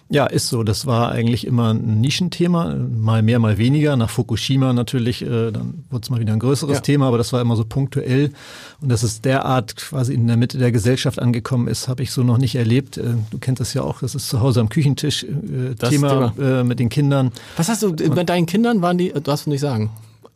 Ja, 0.10 0.26
ist 0.26 0.48
so. 0.48 0.64
Das 0.64 0.86
war 0.86 1.12
eigentlich 1.12 1.46
immer 1.46 1.74
ein 1.74 2.00
Nischenthema, 2.00 2.76
mal 2.76 3.22
mehr, 3.22 3.40
mal 3.40 3.58
weniger. 3.58 3.98
Nach 3.98 4.10
Fukushima 4.10 4.72
natürlich, 4.72 5.22
äh, 5.22 5.52
dann 5.52 5.84
wurde 5.90 6.04
es 6.04 6.10
mal 6.10 6.20
wieder 6.20 6.32
ein 6.32 6.40
größeres 6.40 6.78
ja. 6.78 6.82
Thema, 6.82 7.08
aber 7.08 7.18
das 7.18 7.34
war 7.34 7.42
immer 7.42 7.58
so 7.58 7.66
punktuell. 7.66 8.32
Und 8.80 8.90
dass 8.90 9.04
es 9.04 9.22
derart 9.22 9.76
quasi 9.76 10.14
in 10.14 10.28
der 10.28 10.38
Mitte 10.38 10.58
der 10.58 10.72
Gesellschaft 10.72 11.20
angekommen 11.20 11.68
ist, 11.68 11.90
habe 11.90 12.04
ich 12.04 12.12
so 12.12 12.24
noch 12.24 12.38
nicht 12.38 12.56
erlebt. 12.56 12.98
Äh, 12.98 13.16
du 13.32 13.38
kennst 13.38 13.60
das 13.60 13.74
ja 13.74 13.82
auch, 13.82 14.00
das 14.00 14.16
ist 14.16 14.30
zu 14.30 14.40
Hause 14.40 14.62
am 14.62 14.70
Küchentisch 14.70 15.24
äh, 15.24 15.76
Thema, 15.76 16.34
Thema. 16.34 16.60
Äh, 16.60 16.64
mit 16.64 16.80
den 16.80 16.88
Kindern. 16.88 17.32
Was 17.58 17.68
hast 17.68 17.84
du 17.84 17.90
mit 17.90 18.30
deinen 18.30 18.46
Kindern? 18.46 18.82
Waren 18.82 18.98
die, 18.98 19.12
darfst 19.12 19.46
du 19.46 19.50
nicht 19.50 19.62
sagen. 19.62 19.90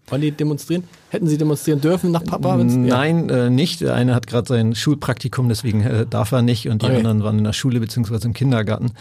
Wollen 0.08 0.22
die 0.22 0.32
demonstrieren? 0.32 0.84
Hätten 1.12 1.28
sie 1.28 1.38
demonstrieren 1.38 1.82
dürfen 1.82 2.10
nach 2.12 2.24
Papa? 2.24 2.56
Nein, 2.56 3.28
ja. 3.28 3.48
äh, 3.48 3.50
nicht. 3.50 3.82
Der 3.82 3.96
eine 3.96 4.16
hat 4.16 4.28
gerade 4.28 4.48
sein 4.48 4.76
Schulpraktikum, 4.76 5.50
deswegen 5.50 5.82
äh, 5.82 6.06
darf 6.10 6.32
er 6.32 6.42
nicht. 6.42 6.70
Und 6.70 6.84
die 6.84 6.86
okay. 6.86 6.96
anderen 6.96 7.22
waren 7.22 7.38
in 7.38 7.44
der 7.44 7.52
Schule 7.52 7.82
beziehungsweise 7.82 8.28
im 8.28 8.34
Kindergarten. 8.34 8.94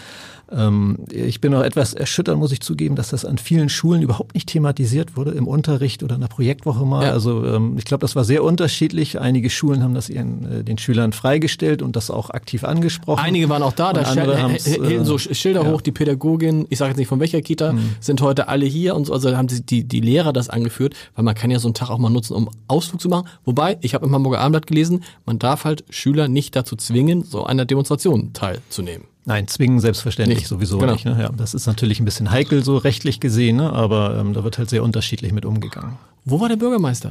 Ähm, 0.52 0.98
ich 1.10 1.40
bin 1.40 1.54
auch 1.54 1.62
etwas 1.62 1.94
erschüttert, 1.94 2.36
muss 2.36 2.50
ich 2.50 2.60
zugeben, 2.60 2.96
dass 2.96 3.10
das 3.10 3.24
an 3.24 3.38
vielen 3.38 3.68
Schulen 3.68 4.02
überhaupt 4.02 4.34
nicht 4.34 4.48
thematisiert 4.48 5.16
wurde, 5.16 5.30
im 5.30 5.46
Unterricht 5.46 6.02
oder 6.02 6.16
in 6.16 6.20
der 6.20 6.28
Projektwoche 6.28 6.84
mal. 6.84 7.04
Ja. 7.04 7.12
Also 7.12 7.44
ähm, 7.46 7.76
ich 7.78 7.84
glaube, 7.84 8.00
das 8.00 8.16
war 8.16 8.24
sehr 8.24 8.42
unterschiedlich. 8.42 9.20
Einige 9.20 9.48
Schulen 9.48 9.82
haben 9.84 9.94
das 9.94 10.08
ihren, 10.08 10.60
äh, 10.60 10.64
den 10.64 10.78
Schülern 10.78 11.12
freigestellt 11.12 11.82
und 11.82 11.94
das 11.94 12.10
auch 12.10 12.30
aktiv 12.30 12.64
angesprochen. 12.64 13.22
Einige 13.22 13.48
waren 13.48 13.62
auch 13.62 13.72
da, 13.72 13.92
da 13.92 14.02
hielten 14.12 15.04
so 15.04 15.14
äh, 15.14 15.34
Schilder 15.34 15.62
ja. 15.62 15.70
hoch, 15.70 15.80
die 15.80 15.92
Pädagogin, 15.92 16.66
ich 16.70 16.78
sage 16.78 16.90
jetzt 16.90 16.98
nicht 16.98 17.08
von 17.08 17.20
welcher 17.20 17.40
Kita, 17.40 17.72
mhm. 17.72 17.94
sind 18.00 18.20
heute 18.20 18.48
alle 18.48 18.66
hier 18.66 18.96
und 18.96 19.06
so, 19.06 19.12
also 19.12 19.36
haben 19.36 19.46
die, 19.48 19.84
die 19.84 20.00
Lehrer 20.00 20.32
das 20.32 20.48
angeführt, 20.48 20.94
weil 21.14 21.24
man 21.24 21.36
kann 21.36 21.52
ja 21.52 21.60
so 21.60 21.68
einen 21.68 21.74
Tag 21.74 21.90
auch 21.90 21.99
mal 22.00 22.10
nutzen, 22.10 22.34
um 22.34 22.50
Ausflug 22.68 23.00
zu 23.00 23.08
machen. 23.08 23.28
Wobei, 23.44 23.78
ich 23.80 23.94
habe 23.94 24.06
im 24.06 24.14
Hamburger 24.14 24.40
Abendblatt 24.40 24.66
gelesen, 24.66 25.04
man 25.26 25.38
darf 25.38 25.64
halt 25.64 25.84
Schüler 25.90 26.28
nicht 26.28 26.56
dazu 26.56 26.76
zwingen, 26.76 27.24
so 27.24 27.44
einer 27.44 27.64
Demonstration 27.64 28.32
teilzunehmen. 28.32 29.06
Nein, 29.26 29.46
zwingen 29.48 29.80
selbstverständlich 29.80 30.40
nicht. 30.40 30.48
sowieso 30.48 30.78
genau. 30.78 30.94
nicht. 30.94 31.04
Ne? 31.04 31.16
Ja, 31.20 31.28
das 31.30 31.54
ist 31.54 31.66
natürlich 31.66 32.00
ein 32.00 32.04
bisschen 32.04 32.30
heikel 32.30 32.64
so 32.64 32.76
rechtlich 32.76 33.20
gesehen, 33.20 33.56
ne? 33.56 33.72
aber 33.72 34.16
ähm, 34.18 34.32
da 34.32 34.44
wird 34.44 34.58
halt 34.58 34.70
sehr 34.70 34.82
unterschiedlich 34.82 35.32
mit 35.32 35.44
umgegangen. 35.44 35.98
Wo 36.24 36.40
war 36.40 36.48
der 36.48 36.56
Bürgermeister? 36.56 37.10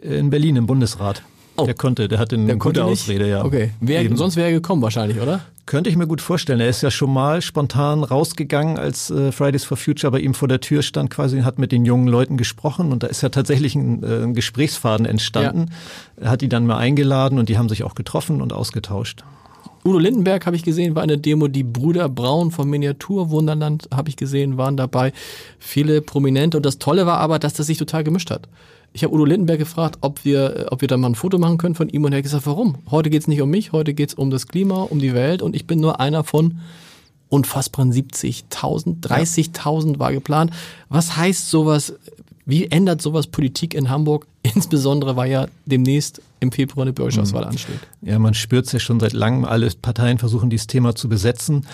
In 0.00 0.30
Berlin 0.30 0.56
im 0.56 0.66
Bundesrat. 0.66 1.22
Oh. 1.56 1.66
Der 1.66 1.74
konnte, 1.74 2.08
der 2.08 2.18
hatte 2.18 2.36
eine 2.36 2.46
der 2.46 2.56
gute 2.56 2.84
Ausrede, 2.84 3.28
ja. 3.28 3.44
Okay. 3.44 3.70
Wer, 3.80 4.16
sonst 4.16 4.36
wäre 4.36 4.48
er 4.48 4.54
gekommen 4.54 4.82
wahrscheinlich, 4.82 5.20
oder? 5.20 5.40
Könnte 5.66 5.88
ich 5.88 5.96
mir 5.96 6.06
gut 6.06 6.20
vorstellen. 6.20 6.60
Er 6.60 6.68
ist 6.68 6.82
ja 6.82 6.90
schon 6.90 7.12
mal 7.12 7.40
spontan 7.40 8.04
rausgegangen, 8.04 8.76
als 8.76 9.10
äh, 9.10 9.32
Fridays 9.32 9.64
for 9.64 9.76
Future 9.76 10.10
bei 10.10 10.18
ihm 10.18 10.34
vor 10.34 10.48
der 10.48 10.60
Tür 10.60 10.82
stand, 10.82 11.10
quasi 11.10 11.40
hat 11.40 11.58
mit 11.58 11.72
den 11.72 11.84
jungen 11.84 12.08
Leuten 12.08 12.36
gesprochen 12.36 12.92
und 12.92 13.02
da 13.02 13.06
ist 13.06 13.22
ja 13.22 13.28
tatsächlich 13.28 13.74
ein, 13.74 14.02
äh, 14.02 14.24
ein 14.24 14.34
Gesprächsfaden 14.34 15.06
entstanden. 15.06 15.70
Ja. 16.16 16.24
Er 16.24 16.30
hat 16.32 16.40
die 16.40 16.48
dann 16.48 16.66
mal 16.66 16.76
eingeladen 16.76 17.38
und 17.38 17.48
die 17.48 17.56
haben 17.56 17.68
sich 17.68 17.84
auch 17.84 17.94
getroffen 17.94 18.42
und 18.42 18.52
ausgetauscht. 18.52 19.24
Udo 19.86 19.98
Lindenberg 19.98 20.46
habe 20.46 20.56
ich 20.56 20.62
gesehen, 20.62 20.94
war 20.94 21.02
eine 21.02 21.18
Demo. 21.18 21.46
Die 21.46 21.62
Brüder 21.62 22.08
Braun 22.08 22.50
vom 22.50 22.70
Miniaturwunderland 22.70 23.88
habe 23.94 24.08
ich 24.08 24.16
gesehen, 24.16 24.56
waren 24.56 24.78
dabei. 24.78 25.12
Viele 25.58 26.00
Prominente. 26.00 26.56
Und 26.56 26.64
das 26.64 26.78
Tolle 26.78 27.04
war 27.04 27.18
aber, 27.18 27.38
dass 27.38 27.52
das 27.52 27.66
sich 27.66 27.76
total 27.76 28.02
gemischt 28.02 28.30
hat. 28.30 28.48
Ich 28.96 29.02
habe 29.02 29.12
Udo 29.12 29.24
Lindenberg 29.24 29.58
gefragt, 29.58 29.98
ob 30.02 30.24
wir, 30.24 30.68
ob 30.70 30.80
wir 30.80 30.86
da 30.86 30.96
mal 30.96 31.08
ein 31.08 31.14
Foto 31.16 31.36
machen 31.36 31.58
können 31.58 31.74
von 31.74 31.88
ihm. 31.88 32.04
Und 32.04 32.12
er 32.12 32.18
hat 32.18 32.22
gesagt, 32.22 32.46
warum? 32.46 32.76
Heute 32.92 33.10
geht's 33.10 33.26
nicht 33.26 33.42
um 33.42 33.50
mich, 33.50 33.72
heute 33.72 33.92
geht's 33.92 34.14
um 34.14 34.30
das 34.30 34.46
Klima, 34.46 34.82
um 34.82 35.00
die 35.00 35.14
Welt. 35.14 35.42
Und 35.42 35.56
ich 35.56 35.66
bin 35.66 35.80
nur 35.80 35.98
einer 35.98 36.22
von 36.22 36.60
unfassbaren 37.28 37.92
70.000, 37.92 39.00
30.000 39.00 39.98
war 39.98 40.12
geplant. 40.12 40.52
Was 40.88 41.16
heißt 41.16 41.50
sowas? 41.50 41.94
Wie 42.46 42.66
ändert 42.66 43.02
sowas 43.02 43.26
Politik 43.26 43.74
in 43.74 43.90
Hamburg? 43.90 44.28
Insbesondere 44.54 45.16
weil 45.16 45.28
ja 45.28 45.48
demnächst 45.66 46.22
im 46.38 46.52
Februar 46.52 46.84
eine 46.84 46.92
Bürgerschaftswahl 46.92 47.42
mhm. 47.42 47.48
ansteht. 47.48 47.80
Ja, 48.00 48.20
man 48.20 48.34
spürt 48.34 48.66
es 48.66 48.72
ja 48.72 48.78
schon 48.78 49.00
seit 49.00 49.12
langem. 49.12 49.44
Alle 49.44 49.68
Parteien 49.70 50.18
versuchen 50.18 50.50
dieses 50.50 50.68
Thema 50.68 50.94
zu 50.94 51.08
besetzen. 51.08 51.66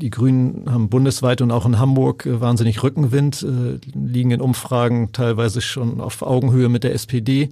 Die 0.00 0.08
Grünen 0.08 0.64
haben 0.70 0.88
bundesweit 0.88 1.42
und 1.42 1.50
auch 1.50 1.66
in 1.66 1.78
Hamburg 1.78 2.24
äh, 2.24 2.40
wahnsinnig 2.40 2.82
Rückenwind, 2.82 3.42
äh, 3.42 3.78
liegen 3.94 4.30
in 4.30 4.40
Umfragen 4.40 5.12
teilweise 5.12 5.60
schon 5.60 6.00
auf 6.00 6.22
Augenhöhe 6.22 6.70
mit 6.70 6.84
der 6.84 6.94
SPD. 6.94 7.50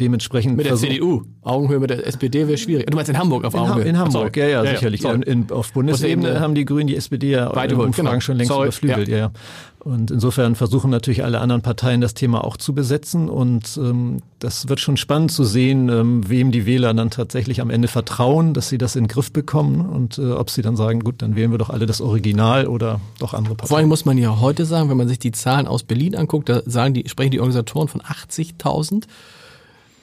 Dementsprechend 0.00 0.56
mit 0.56 0.66
der 0.66 0.76
CDU. 0.76 1.22
Augenhöhe 1.42 1.78
mit 1.78 1.90
der 1.90 2.06
SPD 2.06 2.48
wäre 2.48 2.56
schwierig. 2.56 2.86
Du 2.86 2.96
meinst 2.96 3.10
in 3.10 3.18
Hamburg 3.18 3.44
auf 3.44 3.54
Augenhöhe? 3.54 3.82
In, 3.82 3.90
in 3.90 3.98
Hamburg, 3.98 4.36
ja, 4.36 4.46
ja, 4.46 4.64
ja, 4.64 4.70
sicherlich. 4.70 5.02
Ja, 5.02 5.12
in, 5.12 5.50
auf 5.50 5.72
Bundesebene 5.72 6.40
haben 6.40 6.54
die 6.54 6.64
Grünen 6.64 6.86
die 6.86 6.96
SPD 6.96 7.30
ja 7.30 7.48
in 7.48 7.74
Umfragen 7.74 7.92
genau. 7.92 8.20
schon 8.20 8.36
längst 8.36 8.52
Sorry. 8.52 8.68
überflügelt. 8.68 9.08
Ja. 9.08 9.16
ja. 9.16 9.32
Und 9.80 10.12
insofern 10.12 10.54
versuchen 10.54 10.90
natürlich 10.90 11.24
alle 11.24 11.40
anderen 11.40 11.60
Parteien 11.60 12.00
das 12.00 12.14
Thema 12.14 12.44
auch 12.44 12.56
zu 12.56 12.72
besetzen. 12.72 13.28
Und 13.28 13.76
ähm, 13.76 14.18
das 14.38 14.68
wird 14.68 14.78
schon 14.78 14.96
spannend 14.96 15.32
zu 15.32 15.42
sehen, 15.42 15.88
ähm, 15.88 16.28
wem 16.28 16.52
die 16.52 16.66
Wähler 16.66 16.94
dann 16.94 17.10
tatsächlich 17.10 17.60
am 17.60 17.68
Ende 17.68 17.88
vertrauen, 17.88 18.54
dass 18.54 18.68
sie 18.68 18.78
das 18.78 18.94
in 18.94 19.04
den 19.04 19.08
Griff 19.08 19.32
bekommen 19.32 19.80
und 19.80 20.18
äh, 20.18 20.30
ob 20.30 20.50
sie 20.50 20.62
dann 20.62 20.76
sagen, 20.76 21.00
gut, 21.00 21.20
dann 21.20 21.34
wählen 21.34 21.50
wir 21.50 21.58
doch 21.58 21.70
alle 21.70 21.86
das 21.86 22.00
Original 22.00 22.68
oder 22.68 23.00
doch 23.18 23.34
andere 23.34 23.56
Parteien. 23.56 23.68
Vor 23.68 23.78
allem 23.78 23.88
muss 23.88 24.04
man 24.04 24.18
ja 24.18 24.40
heute 24.40 24.64
sagen, 24.64 24.88
wenn 24.88 24.96
man 24.96 25.08
sich 25.08 25.18
die 25.18 25.32
Zahlen 25.32 25.66
aus 25.66 25.82
Berlin 25.82 26.14
anguckt, 26.14 26.48
da 26.48 26.62
sagen 26.64 26.94
die, 26.94 27.08
sprechen 27.08 27.32
die 27.32 27.40
Organisatoren 27.40 27.88
von 27.88 28.02
80.000 28.02 29.04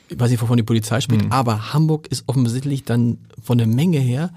ich 0.10 0.20
weiß 0.20 0.32
nicht, 0.32 0.42
wovon 0.42 0.58
die 0.58 0.64
Polizei 0.64 1.02
spricht, 1.02 1.26
mhm. 1.26 1.32
aber 1.32 1.74
Hamburg 1.74 2.08
ist 2.08 2.24
offensichtlich 2.28 2.84
dann 2.84 3.20
von 3.42 3.58
der 3.58 3.68
Menge 3.68 4.00
her 4.00 4.32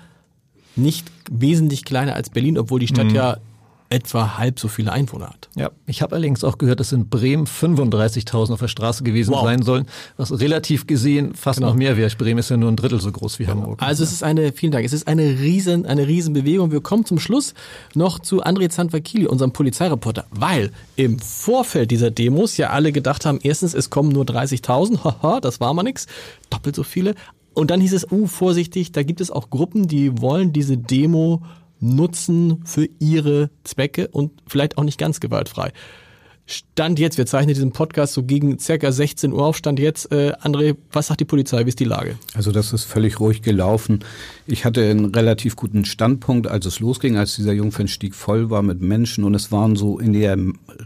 nicht 0.76 1.11
wesentlich 1.31 1.85
kleiner 1.85 2.14
als 2.14 2.31
Berlin, 2.31 2.59
obwohl 2.59 2.81
die 2.81 2.88
Stadt 2.88 3.07
mhm. 3.07 3.14
ja 3.14 3.37
etwa 3.92 4.38
halb 4.38 4.58
so 4.58 4.68
viele 4.68 4.90
Einwohner 4.90 5.28
hat. 5.28 5.49
Ja, 5.54 5.70
ich 5.87 6.00
habe 6.00 6.14
allerdings 6.14 6.42
auch 6.44 6.56
gehört, 6.56 6.80
dass 6.80 6.92
in 6.92 7.08
Bremen 7.08 7.46
35.000 7.46 8.52
auf 8.52 8.61
der 8.61 8.68
Straße 8.68 9.04
gewesen 9.04 9.32
wow. 9.32 9.44
sein 9.44 9.62
sollen, 9.62 9.87
was 10.16 10.40
relativ 10.40 10.87
gesehen 10.87 11.34
fast 11.34 11.58
genau. 11.58 11.70
noch 11.70 11.76
mehr 11.76 11.96
wäre. 11.96 12.11
Bremen 12.16 12.38
ist 12.38 12.50
ja 12.50 12.56
nur 12.56 12.70
ein 12.70 12.76
Drittel 12.76 13.00
so 13.00 13.12
groß 13.12 13.38
wie 13.38 13.46
Hamburg. 13.46 13.82
Also 13.82 14.02
es 14.02 14.12
ist 14.12 14.22
eine, 14.22 14.52
vielen 14.52 14.72
Dank, 14.72 14.87
es 14.87 14.92
ist 14.92 15.06
eine 15.06 15.22
riesen, 15.40 15.84
eine 15.84 16.06
riesen 16.06 16.32
Bewegung. 16.32 16.72
Wir 16.72 16.80
kommen 16.80 17.04
zum 17.04 17.18
Schluss 17.18 17.54
noch 17.94 18.18
zu 18.18 18.42
André 18.42 18.70
Zanfakili, 18.70 19.26
unserem 19.26 19.52
Polizeireporter, 19.52 20.25
weil 20.30 20.70
im 20.96 21.18
Vorfeld 21.18 21.90
dieser 21.90 22.11
Demos 22.11 22.56
ja 22.56 22.70
alle 22.70 22.92
gedacht 22.92 23.26
haben, 23.26 23.40
erstens, 23.42 23.75
es 23.75 23.90
kommen 23.90 24.08
nur 24.11 24.25
30.000, 24.25 25.04
haha, 25.22 25.40
das 25.40 25.61
war 25.61 25.75
mal 25.75 25.82
nix, 25.82 26.06
doppelt 26.49 26.76
so 26.76 26.82
viele. 26.82 27.14
Und 27.54 27.70
dann 27.70 27.82
hieß 27.82 27.92
es, 27.92 28.11
uh, 28.11 28.26
vorsichtig, 28.26 28.92
da 28.92 29.02
gibt 29.02 29.20
es 29.20 29.30
auch 29.30 29.50
Gruppen, 29.50 29.87
die 29.87 30.20
wollen 30.22 30.54
diese 30.54 30.78
Demo 30.78 31.42
nutzen 31.83 32.62
für 32.65 32.89
ihre 32.99 33.51
Zwecke 33.65 34.09
und 34.09 34.33
vielleicht 34.47 34.79
auch 34.79 34.85
nicht 34.85 34.99
ganz 34.99 35.21
gewaltfrei. 35.21 35.73
Stand 36.47 36.99
jetzt, 36.99 37.19
wir 37.19 37.27
zeichnen 37.27 37.55
diesen 37.55 37.73
Podcast 37.73 38.15
so 38.15 38.25
gegen 38.25 38.59
circa 38.59 38.91
16 38.91 39.33
Uhr 39.33 39.45
auf, 39.45 39.57
Stand 39.57 39.79
jetzt, 39.79 40.11
äh, 40.11 40.33
André, 40.43 40.77
was 40.91 41.07
sagt 41.07 41.21
die 41.21 41.25
Polizei, 41.25 41.65
wie 41.65 41.69
ist 41.69 41.79
die 41.79 41.85
Lage? 41.85 42.19
Also 42.35 42.51
das 42.51 42.73
ist 42.73 42.85
völlig 42.85 43.21
ruhig 43.21 43.43
gelaufen. 43.43 44.01
Ich 44.46 44.64
hatte 44.64 44.88
einen 44.88 45.14
relativ 45.14 45.54
guten 45.54 45.84
Standpunkt, 45.84 46.49
als 46.49 46.66
es 46.66 46.80
losging, 46.80 47.16
als 47.16 47.37
dieser 47.37 47.52
Jungfernstieg 47.52 48.14
voll 48.14 48.50
war 48.50 48.62
mit 48.62 48.80
Menschen 48.80 49.22
und 49.22 49.34
es 49.34 49.52
waren 49.52 49.76
so 49.76 50.00
in 50.00 50.12
der 50.12 50.37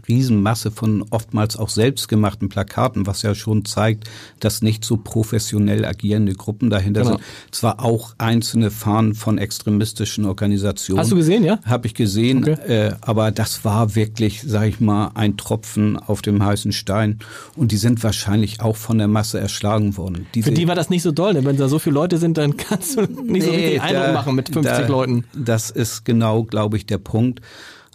Riesenmasse 0.07 0.69
von 0.69 1.03
oftmals 1.09 1.57
auch 1.57 1.69
selbstgemachten 1.69 2.49
Plakaten, 2.49 3.07
was 3.07 3.23
ja 3.23 3.33
schon 3.33 3.65
zeigt, 3.65 4.07
dass 4.39 4.61
nicht 4.61 4.85
so 4.85 4.97
professionell 4.97 5.85
agierende 5.85 6.33
Gruppen 6.33 6.69
dahinter 6.69 7.01
genau. 7.01 7.15
sind. 7.15 7.23
Zwar 7.51 7.83
auch 7.83 8.13
einzelne 8.19 8.69
Fahnen 8.69 9.15
von 9.15 9.39
extremistischen 9.39 10.25
Organisationen. 10.25 10.99
Hast 10.99 11.11
du 11.11 11.15
gesehen, 11.15 11.43
ja? 11.43 11.59
Habe 11.65 11.87
ich 11.87 11.95
gesehen, 11.95 12.43
okay. 12.43 12.87
äh, 12.87 12.91
aber 13.01 13.31
das 13.31 13.65
war 13.65 13.95
wirklich, 13.95 14.43
sag 14.45 14.67
ich 14.67 14.79
mal, 14.79 15.11
ein 15.15 15.35
Tropfen 15.35 15.97
auf 15.97 16.21
dem 16.21 16.45
heißen 16.45 16.73
Stein 16.73 17.19
und 17.55 17.71
die 17.71 17.77
sind 17.77 18.03
wahrscheinlich 18.03 18.61
auch 18.61 18.75
von 18.75 18.99
der 18.99 19.07
Masse 19.07 19.39
erschlagen 19.39 19.97
worden. 19.97 20.27
Diese 20.35 20.49
Für 20.49 20.53
die 20.53 20.67
war 20.67 20.75
das 20.75 20.91
nicht 20.91 21.01
so 21.01 21.11
doll, 21.11 21.33
denn 21.33 21.45
wenn 21.45 21.57
da 21.57 21.67
so 21.67 21.79
viele 21.79 21.95
Leute 21.95 22.19
sind, 22.19 22.37
dann 22.37 22.55
kannst 22.57 22.97
du 22.97 23.01
nicht 23.01 23.46
so 23.47 23.57
richtig 23.57 23.81
Eindruck 23.81 24.13
machen 24.13 24.35
mit 24.35 24.49
50 24.49 24.77
da, 24.77 24.87
Leuten. 24.87 25.25
Das 25.33 25.69
ist 25.69 26.05
genau, 26.05 26.43
glaube 26.43 26.77
ich, 26.77 26.85
der 26.85 26.97
Punkt. 26.97 27.41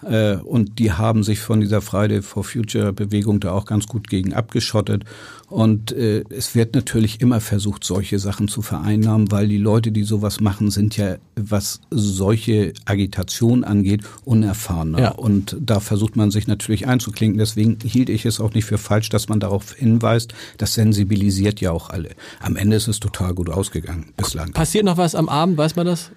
Äh, 0.03 0.37
und 0.37 0.79
die 0.79 0.93
haben 0.93 1.23
sich 1.23 1.41
von 1.41 1.61
dieser 1.61 1.81
Friday 1.81 2.23
for 2.23 2.45
Future 2.45 2.93
Bewegung 2.93 3.41
da 3.41 3.53
auch 3.53 3.65
ganz 3.65 3.87
gut 3.87 4.09
gegen 4.09 4.33
abgeschottet. 4.33 5.05
Und 5.49 5.93
äh, 5.93 6.25
es 6.31 6.55
wird 6.55 6.75
natürlich 6.75 7.21
immer 7.21 7.41
versucht, 7.41 7.85
solche 7.85 8.19
Sachen 8.19 8.49
zu 8.49 8.63
vereinnahmen, 8.63 9.31
weil 9.31 9.49
die 9.49 9.59
Leute, 9.59 9.93
die 9.93 10.03
sowas 10.03 10.41
machen, 10.41 10.71
sind 10.71 10.97
ja, 10.97 11.17
was 11.37 11.81
solche 11.91 12.73
Agitation 12.87 13.63
angeht, 13.63 14.03
unerfahrener. 14.25 14.99
Ja. 14.99 15.11
Und 15.11 15.57
da 15.61 15.81
versucht 15.81 16.17
man 16.17 16.31
sich 16.31 16.47
natürlich 16.47 16.87
einzuklinken. 16.87 17.39
Deswegen 17.39 17.79
hielt 17.85 18.09
ich 18.09 18.25
es 18.25 18.41
auch 18.41 18.55
nicht 18.55 18.65
für 18.65 18.79
falsch, 18.79 19.11
dass 19.11 19.29
man 19.29 19.41
darauf 19.41 19.75
hinweist. 19.75 20.33
Das 20.57 20.75
sensibilisiert 20.75 21.61
ja 21.61 21.71
auch 21.71 21.91
alle. 21.91 22.11
Am 22.41 22.57
Ende 22.57 22.77
ist 22.77 22.89
es 22.89 22.99
total 22.99 23.35
gut 23.35 23.51
ausgegangen 23.51 24.13
bislang. 24.17 24.53
Passiert 24.53 24.87
noch 24.87 24.97
was 24.97 25.15
am 25.15 25.29
Abend, 25.29 25.59
weiß 25.59 25.77
man 25.77 25.87
das? 25.87 26.13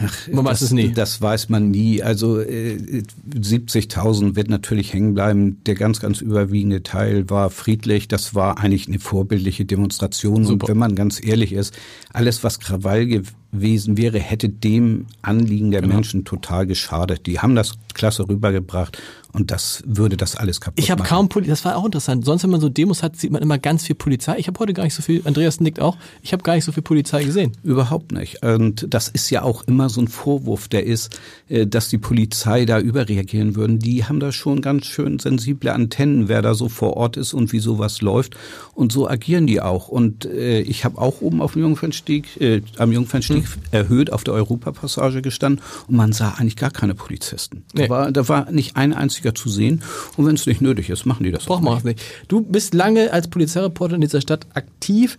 Ach, 0.00 0.28
man 0.28 0.44
weiß 0.44 0.60
das, 0.60 0.68
es 0.68 0.72
nie. 0.72 0.92
Das 0.92 1.20
weiß 1.20 1.48
man 1.48 1.70
nie. 1.70 2.02
Also 2.02 2.40
äh, 2.40 3.02
70.000 3.34 4.36
wird 4.36 4.48
natürlich 4.48 4.92
hängen 4.92 5.14
bleiben. 5.14 5.58
Der 5.66 5.74
ganz, 5.74 6.00
ganz 6.00 6.20
überwiegende 6.20 6.82
Teil 6.82 7.28
war 7.30 7.50
friedlich. 7.50 8.06
Das 8.06 8.34
war 8.34 8.58
eigentlich 8.58 8.86
eine 8.88 9.00
vorbildliche 9.00 9.64
Demonstration. 9.64 10.44
Super. 10.44 10.64
Und 10.64 10.68
wenn 10.68 10.78
man 10.78 10.94
ganz 10.94 11.24
ehrlich 11.24 11.52
ist, 11.52 11.76
alles, 12.12 12.44
was 12.44 12.60
Krawall 12.60 13.06
gewesen 13.06 13.96
wäre, 13.96 14.20
hätte 14.20 14.48
dem 14.48 15.06
Anliegen 15.22 15.70
der 15.72 15.82
genau. 15.82 15.94
Menschen 15.94 16.24
total 16.24 16.66
geschadet. 16.66 17.26
Die 17.26 17.40
haben 17.40 17.56
das 17.56 17.74
klasse 17.98 18.26
rübergebracht 18.26 18.98
und 19.32 19.50
das 19.50 19.82
würde 19.86 20.16
das 20.16 20.36
alles 20.36 20.60
kaputt 20.60 20.82
ich 20.82 20.90
hab 20.90 20.98
machen. 20.98 21.06
Ich 21.06 21.10
habe 21.10 21.20
kaum 21.20 21.28
Polizei, 21.28 21.50
das 21.50 21.64
war 21.64 21.76
auch 21.76 21.84
interessant. 21.84 22.24
Sonst, 22.24 22.44
wenn 22.44 22.50
man 22.50 22.60
so 22.60 22.70
Demos 22.70 23.02
hat, 23.02 23.16
sieht 23.16 23.30
man 23.30 23.42
immer 23.42 23.58
ganz 23.58 23.84
viel 23.84 23.94
Polizei. 23.94 24.38
Ich 24.38 24.46
habe 24.46 24.58
heute 24.58 24.72
gar 24.72 24.84
nicht 24.84 24.94
so 24.94 25.02
viel, 25.02 25.20
Andreas 25.24 25.60
nickt 25.60 25.80
auch, 25.80 25.98
ich 26.22 26.32
habe 26.32 26.42
gar 26.42 26.54
nicht 26.54 26.64
so 26.64 26.72
viel 26.72 26.82
Polizei 26.82 27.24
gesehen. 27.24 27.52
Überhaupt 27.62 28.12
nicht. 28.12 28.42
Und 28.42 28.86
das 28.88 29.08
ist 29.08 29.28
ja 29.30 29.42
auch 29.42 29.64
immer 29.64 29.90
so 29.90 30.00
ein 30.00 30.08
Vorwurf, 30.08 30.68
der 30.68 30.86
ist, 30.86 31.18
äh, 31.48 31.66
dass 31.66 31.88
die 31.88 31.98
Polizei 31.98 32.64
da 32.64 32.80
überreagieren 32.80 33.54
würden. 33.54 33.78
Die 33.78 34.04
haben 34.04 34.18
da 34.18 34.32
schon 34.32 34.62
ganz 34.62 34.86
schön 34.86 35.18
sensible 35.18 35.72
Antennen, 35.72 36.28
wer 36.28 36.40
da 36.40 36.54
so 36.54 36.68
vor 36.68 36.96
Ort 36.96 37.16
ist 37.16 37.34
und 37.34 37.52
wie 37.52 37.60
sowas 37.60 38.00
läuft. 38.00 38.36
Und 38.74 38.92
so 38.92 39.08
agieren 39.08 39.46
die 39.46 39.60
auch. 39.60 39.88
Und 39.88 40.24
äh, 40.24 40.60
ich 40.60 40.84
habe 40.84 40.98
auch 40.98 41.20
oben 41.20 41.42
auf 41.42 41.52
dem 41.52 41.62
Jungfernstieg, 41.62 42.40
äh, 42.40 42.62
am 42.78 42.92
Jungfernstieg 42.92 43.44
hm. 43.44 43.62
erhöht 43.72 44.12
auf 44.12 44.24
der 44.24 44.34
Europapassage 44.34 45.20
gestanden 45.20 45.62
und 45.86 45.96
man 45.96 46.12
sah 46.12 46.30
eigentlich 46.30 46.56
gar 46.56 46.70
keine 46.70 46.94
Polizisten. 46.94 47.64
Nee. 47.74 47.87
Da, 47.88 47.94
war, 47.94 48.12
da 48.12 48.28
war 48.28 48.50
nicht 48.50 48.76
ein 48.76 48.92
einziger 48.92 49.34
zu 49.34 49.48
sehen. 49.48 49.82
Und 50.16 50.26
wenn 50.26 50.34
es 50.34 50.46
nicht 50.46 50.60
nötig 50.60 50.90
ist, 50.90 51.06
machen 51.06 51.24
die 51.24 51.30
das 51.30 51.44
Braucht 51.44 51.62
man 51.62 51.82
nicht. 51.82 52.00
Du 52.28 52.40
bist 52.40 52.74
lange 52.74 53.12
als 53.12 53.28
Polizeireporter 53.28 53.94
in 53.94 54.00
dieser 54.00 54.20
Stadt 54.20 54.46
aktiv. 54.54 55.18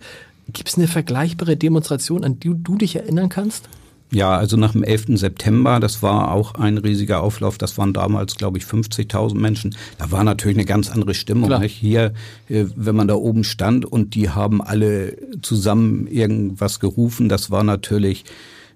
Gibt 0.52 0.68
es 0.68 0.76
eine 0.76 0.88
vergleichbare 0.88 1.56
Demonstration, 1.56 2.24
an 2.24 2.40
die 2.40 2.52
du 2.54 2.76
dich 2.76 2.96
erinnern 2.96 3.28
kannst? 3.28 3.68
Ja, 4.12 4.36
also 4.36 4.56
nach 4.56 4.72
dem 4.72 4.82
11. 4.82 5.18
September, 5.18 5.78
das 5.78 6.02
war 6.02 6.32
auch 6.32 6.54
ein 6.54 6.78
riesiger 6.78 7.22
Auflauf. 7.22 7.58
Das 7.58 7.78
waren 7.78 7.92
damals, 7.92 8.34
glaube 8.34 8.58
ich, 8.58 8.64
50.000 8.64 9.36
Menschen. 9.36 9.76
Da 9.98 10.10
war 10.10 10.24
natürlich 10.24 10.56
eine 10.56 10.66
ganz 10.66 10.90
andere 10.90 11.14
Stimmung. 11.14 11.60
Nicht? 11.60 11.76
Hier, 11.76 12.12
äh, 12.48 12.64
wenn 12.74 12.96
man 12.96 13.06
da 13.06 13.14
oben 13.14 13.44
stand 13.44 13.84
und 13.84 14.16
die 14.16 14.30
haben 14.30 14.60
alle 14.62 15.16
zusammen 15.42 16.08
irgendwas 16.08 16.80
gerufen, 16.80 17.28
das 17.28 17.52
war 17.52 17.62
natürlich 17.62 18.24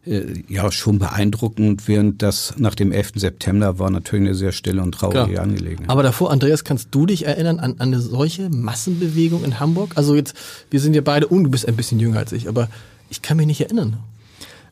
äh, 0.06 0.42
ja 0.48 0.70
schon 0.70 0.98
beeindruckend, 0.98 1.88
während 1.88 2.22
das 2.22 2.54
nach 2.58 2.74
dem 2.74 2.92
11. 2.92 3.12
September 3.16 3.78
war 3.78 3.90
natürlich 3.90 4.26
eine 4.26 4.34
sehr 4.34 4.52
stille 4.52 4.82
und 4.82 4.92
traurige 4.92 5.32
Klar. 5.32 5.44
Angelegenheit. 5.44 5.88
Aber 5.90 6.02
davor, 6.02 6.30
Andreas, 6.30 6.64
kannst 6.64 6.88
du 6.90 7.06
dich 7.06 7.26
erinnern 7.26 7.58
an, 7.58 7.72
an 7.72 7.88
eine 7.88 8.00
solche 8.00 8.50
Massenbewegung 8.50 9.44
in 9.44 9.60
Hamburg? 9.60 9.92
Also 9.96 10.14
jetzt, 10.14 10.36
wir 10.70 10.80
sind 10.80 10.94
ja 10.94 11.00
beide, 11.00 11.26
und 11.26 11.44
du 11.44 11.50
bist 11.50 11.66
ein 11.66 11.76
bisschen 11.76 12.00
jünger 12.00 12.18
als 12.18 12.32
ich, 12.32 12.48
aber 12.48 12.68
ich 13.10 13.22
kann 13.22 13.36
mich 13.36 13.46
nicht 13.46 13.60
erinnern. 13.60 13.98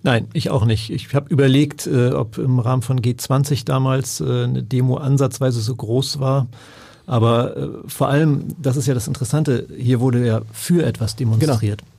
Nein, 0.03 0.27
ich 0.33 0.51
auch 0.51 0.65
nicht. 0.65 0.91
Ich 0.91 1.15
habe 1.15 1.31
überlegt, 1.31 1.87
äh, 1.87 2.11
ob 2.11 2.39
im 2.39 2.59
Rahmen 2.59 2.83
von 2.83 3.01
G20 3.01 3.65
damals 3.65 4.21
äh, 4.21 4.25
eine 4.25 4.63
Demo 4.63 4.97
ansatzweise 4.97 5.61
so 5.61 5.77
groß 5.77 6.19
war. 6.19 6.49
Aber 7.07 7.57
äh, 7.57 7.69
vor 7.87 8.09
allem, 8.09 8.47
das 8.61 8.77
ist 8.77 8.87
ja 8.87 8.95
das 8.95 9.07
Interessante, 9.07 9.69
hier 9.77 10.01
wurde 10.01 10.27
ja 10.27 10.43
für 10.53 10.85
etwas 10.85 11.17
demonstriert. 11.17 11.81
Genau. 11.81 11.92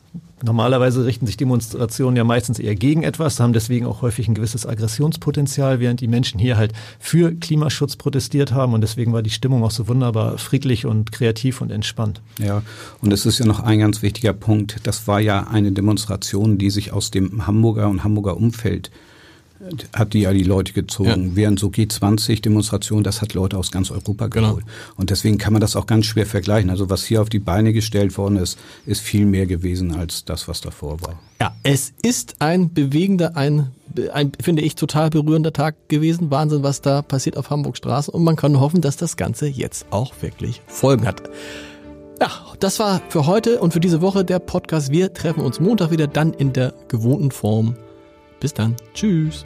Normalerweise 0.43 1.05
richten 1.05 1.25
sich 1.25 1.37
Demonstrationen 1.37 2.17
ja 2.17 2.25
meistens 2.25 2.59
eher 2.59 2.75
gegen 2.75 3.03
etwas, 3.03 3.39
haben 3.39 3.53
deswegen 3.53 3.85
auch 3.85 4.01
häufig 4.01 4.27
ein 4.27 4.33
gewisses 4.33 4.65
Aggressionspotenzial, 4.65 5.79
während 5.79 6.01
die 6.01 6.09
Menschen 6.09 6.37
hier 6.37 6.57
halt 6.57 6.73
für 6.99 7.33
Klimaschutz 7.33 7.95
protestiert 7.95 8.51
haben 8.51 8.73
und 8.73 8.81
deswegen 8.81 9.13
war 9.13 9.21
die 9.21 9.29
Stimmung 9.29 9.63
auch 9.63 9.71
so 9.71 9.87
wunderbar 9.87 10.37
friedlich 10.37 10.85
und 10.85 11.13
kreativ 11.13 11.61
und 11.61 11.71
entspannt. 11.71 12.21
Ja, 12.39 12.61
und 13.01 13.13
es 13.13 13.25
ist 13.25 13.39
ja 13.39 13.45
noch 13.45 13.61
ein 13.61 13.79
ganz 13.79 14.01
wichtiger 14.01 14.33
Punkt. 14.33 14.81
Das 14.83 15.07
war 15.07 15.21
ja 15.21 15.47
eine 15.47 15.71
Demonstration, 15.71 16.57
die 16.57 16.71
sich 16.71 16.91
aus 16.91 17.09
dem 17.09 17.47
Hamburger 17.47 17.87
und 17.87 18.03
Hamburger 18.03 18.35
Umfeld 18.35 18.91
hat 19.93 20.13
die 20.13 20.21
ja 20.21 20.33
die 20.33 20.43
Leute 20.43 20.73
gezogen. 20.73 21.29
Ja. 21.29 21.35
Während 21.35 21.59
so 21.59 21.67
G20-Demonstrationen, 21.67 23.03
das 23.03 23.21
hat 23.21 23.33
Leute 23.33 23.57
aus 23.57 23.71
ganz 23.71 23.91
Europa 23.91 24.27
genau. 24.27 24.49
geholt. 24.49 24.65
Genau. 24.65 24.95
Und 24.97 25.09
deswegen 25.09 25.37
kann 25.37 25.53
man 25.53 25.61
das 25.61 25.75
auch 25.75 25.85
ganz 25.85 26.05
schwer 26.05 26.25
vergleichen. 26.25 26.69
Also 26.69 26.89
was 26.89 27.03
hier 27.05 27.21
auf 27.21 27.29
die 27.29 27.39
Beine 27.39 27.73
gestellt 27.73 28.17
worden 28.17 28.37
ist, 28.37 28.57
ist 28.85 29.01
viel 29.01 29.25
mehr 29.25 29.45
gewesen 29.45 29.95
als 29.95 30.25
das, 30.25 30.47
was 30.47 30.61
davor 30.61 31.01
war. 31.01 31.19
Ja, 31.41 31.55
es 31.63 31.93
ist 32.01 32.35
ein 32.39 32.73
bewegender, 32.73 33.35
ein 33.35 33.71
ein, 34.11 34.31
finde 34.41 34.63
ich, 34.63 34.75
total 34.75 35.09
berührender 35.11 35.53
Tag 35.53 35.87
gewesen. 35.87 36.31
Wahnsinn, 36.31 36.63
was 36.63 36.81
da 36.81 37.01
passiert 37.01 37.37
auf 37.37 37.49
Hamburg 37.51 37.77
Straße. 37.77 38.09
Und 38.09 38.23
man 38.23 38.35
kann 38.35 38.59
hoffen, 38.59 38.81
dass 38.81 38.97
das 38.97 39.17
Ganze 39.17 39.47
jetzt 39.47 39.85
auch 39.91 40.13
wirklich 40.21 40.61
Folgen 40.65 41.05
hat. 41.05 41.21
Ja, 42.21 42.29
das 42.59 42.79
war 42.79 43.01
für 43.09 43.25
heute 43.25 43.59
und 43.59 43.73
für 43.73 43.79
diese 43.79 44.01
Woche 44.01 44.23
der 44.23 44.39
Podcast. 44.39 44.91
Wir 44.91 45.13
treffen 45.13 45.41
uns 45.41 45.59
Montag 45.59 45.91
wieder, 45.91 46.07
dann 46.07 46.33
in 46.33 46.53
der 46.53 46.73
gewohnten 46.87 47.31
Form. 47.31 47.75
Bis 48.39 48.53
dann. 48.53 48.75
Tschüss. 48.93 49.45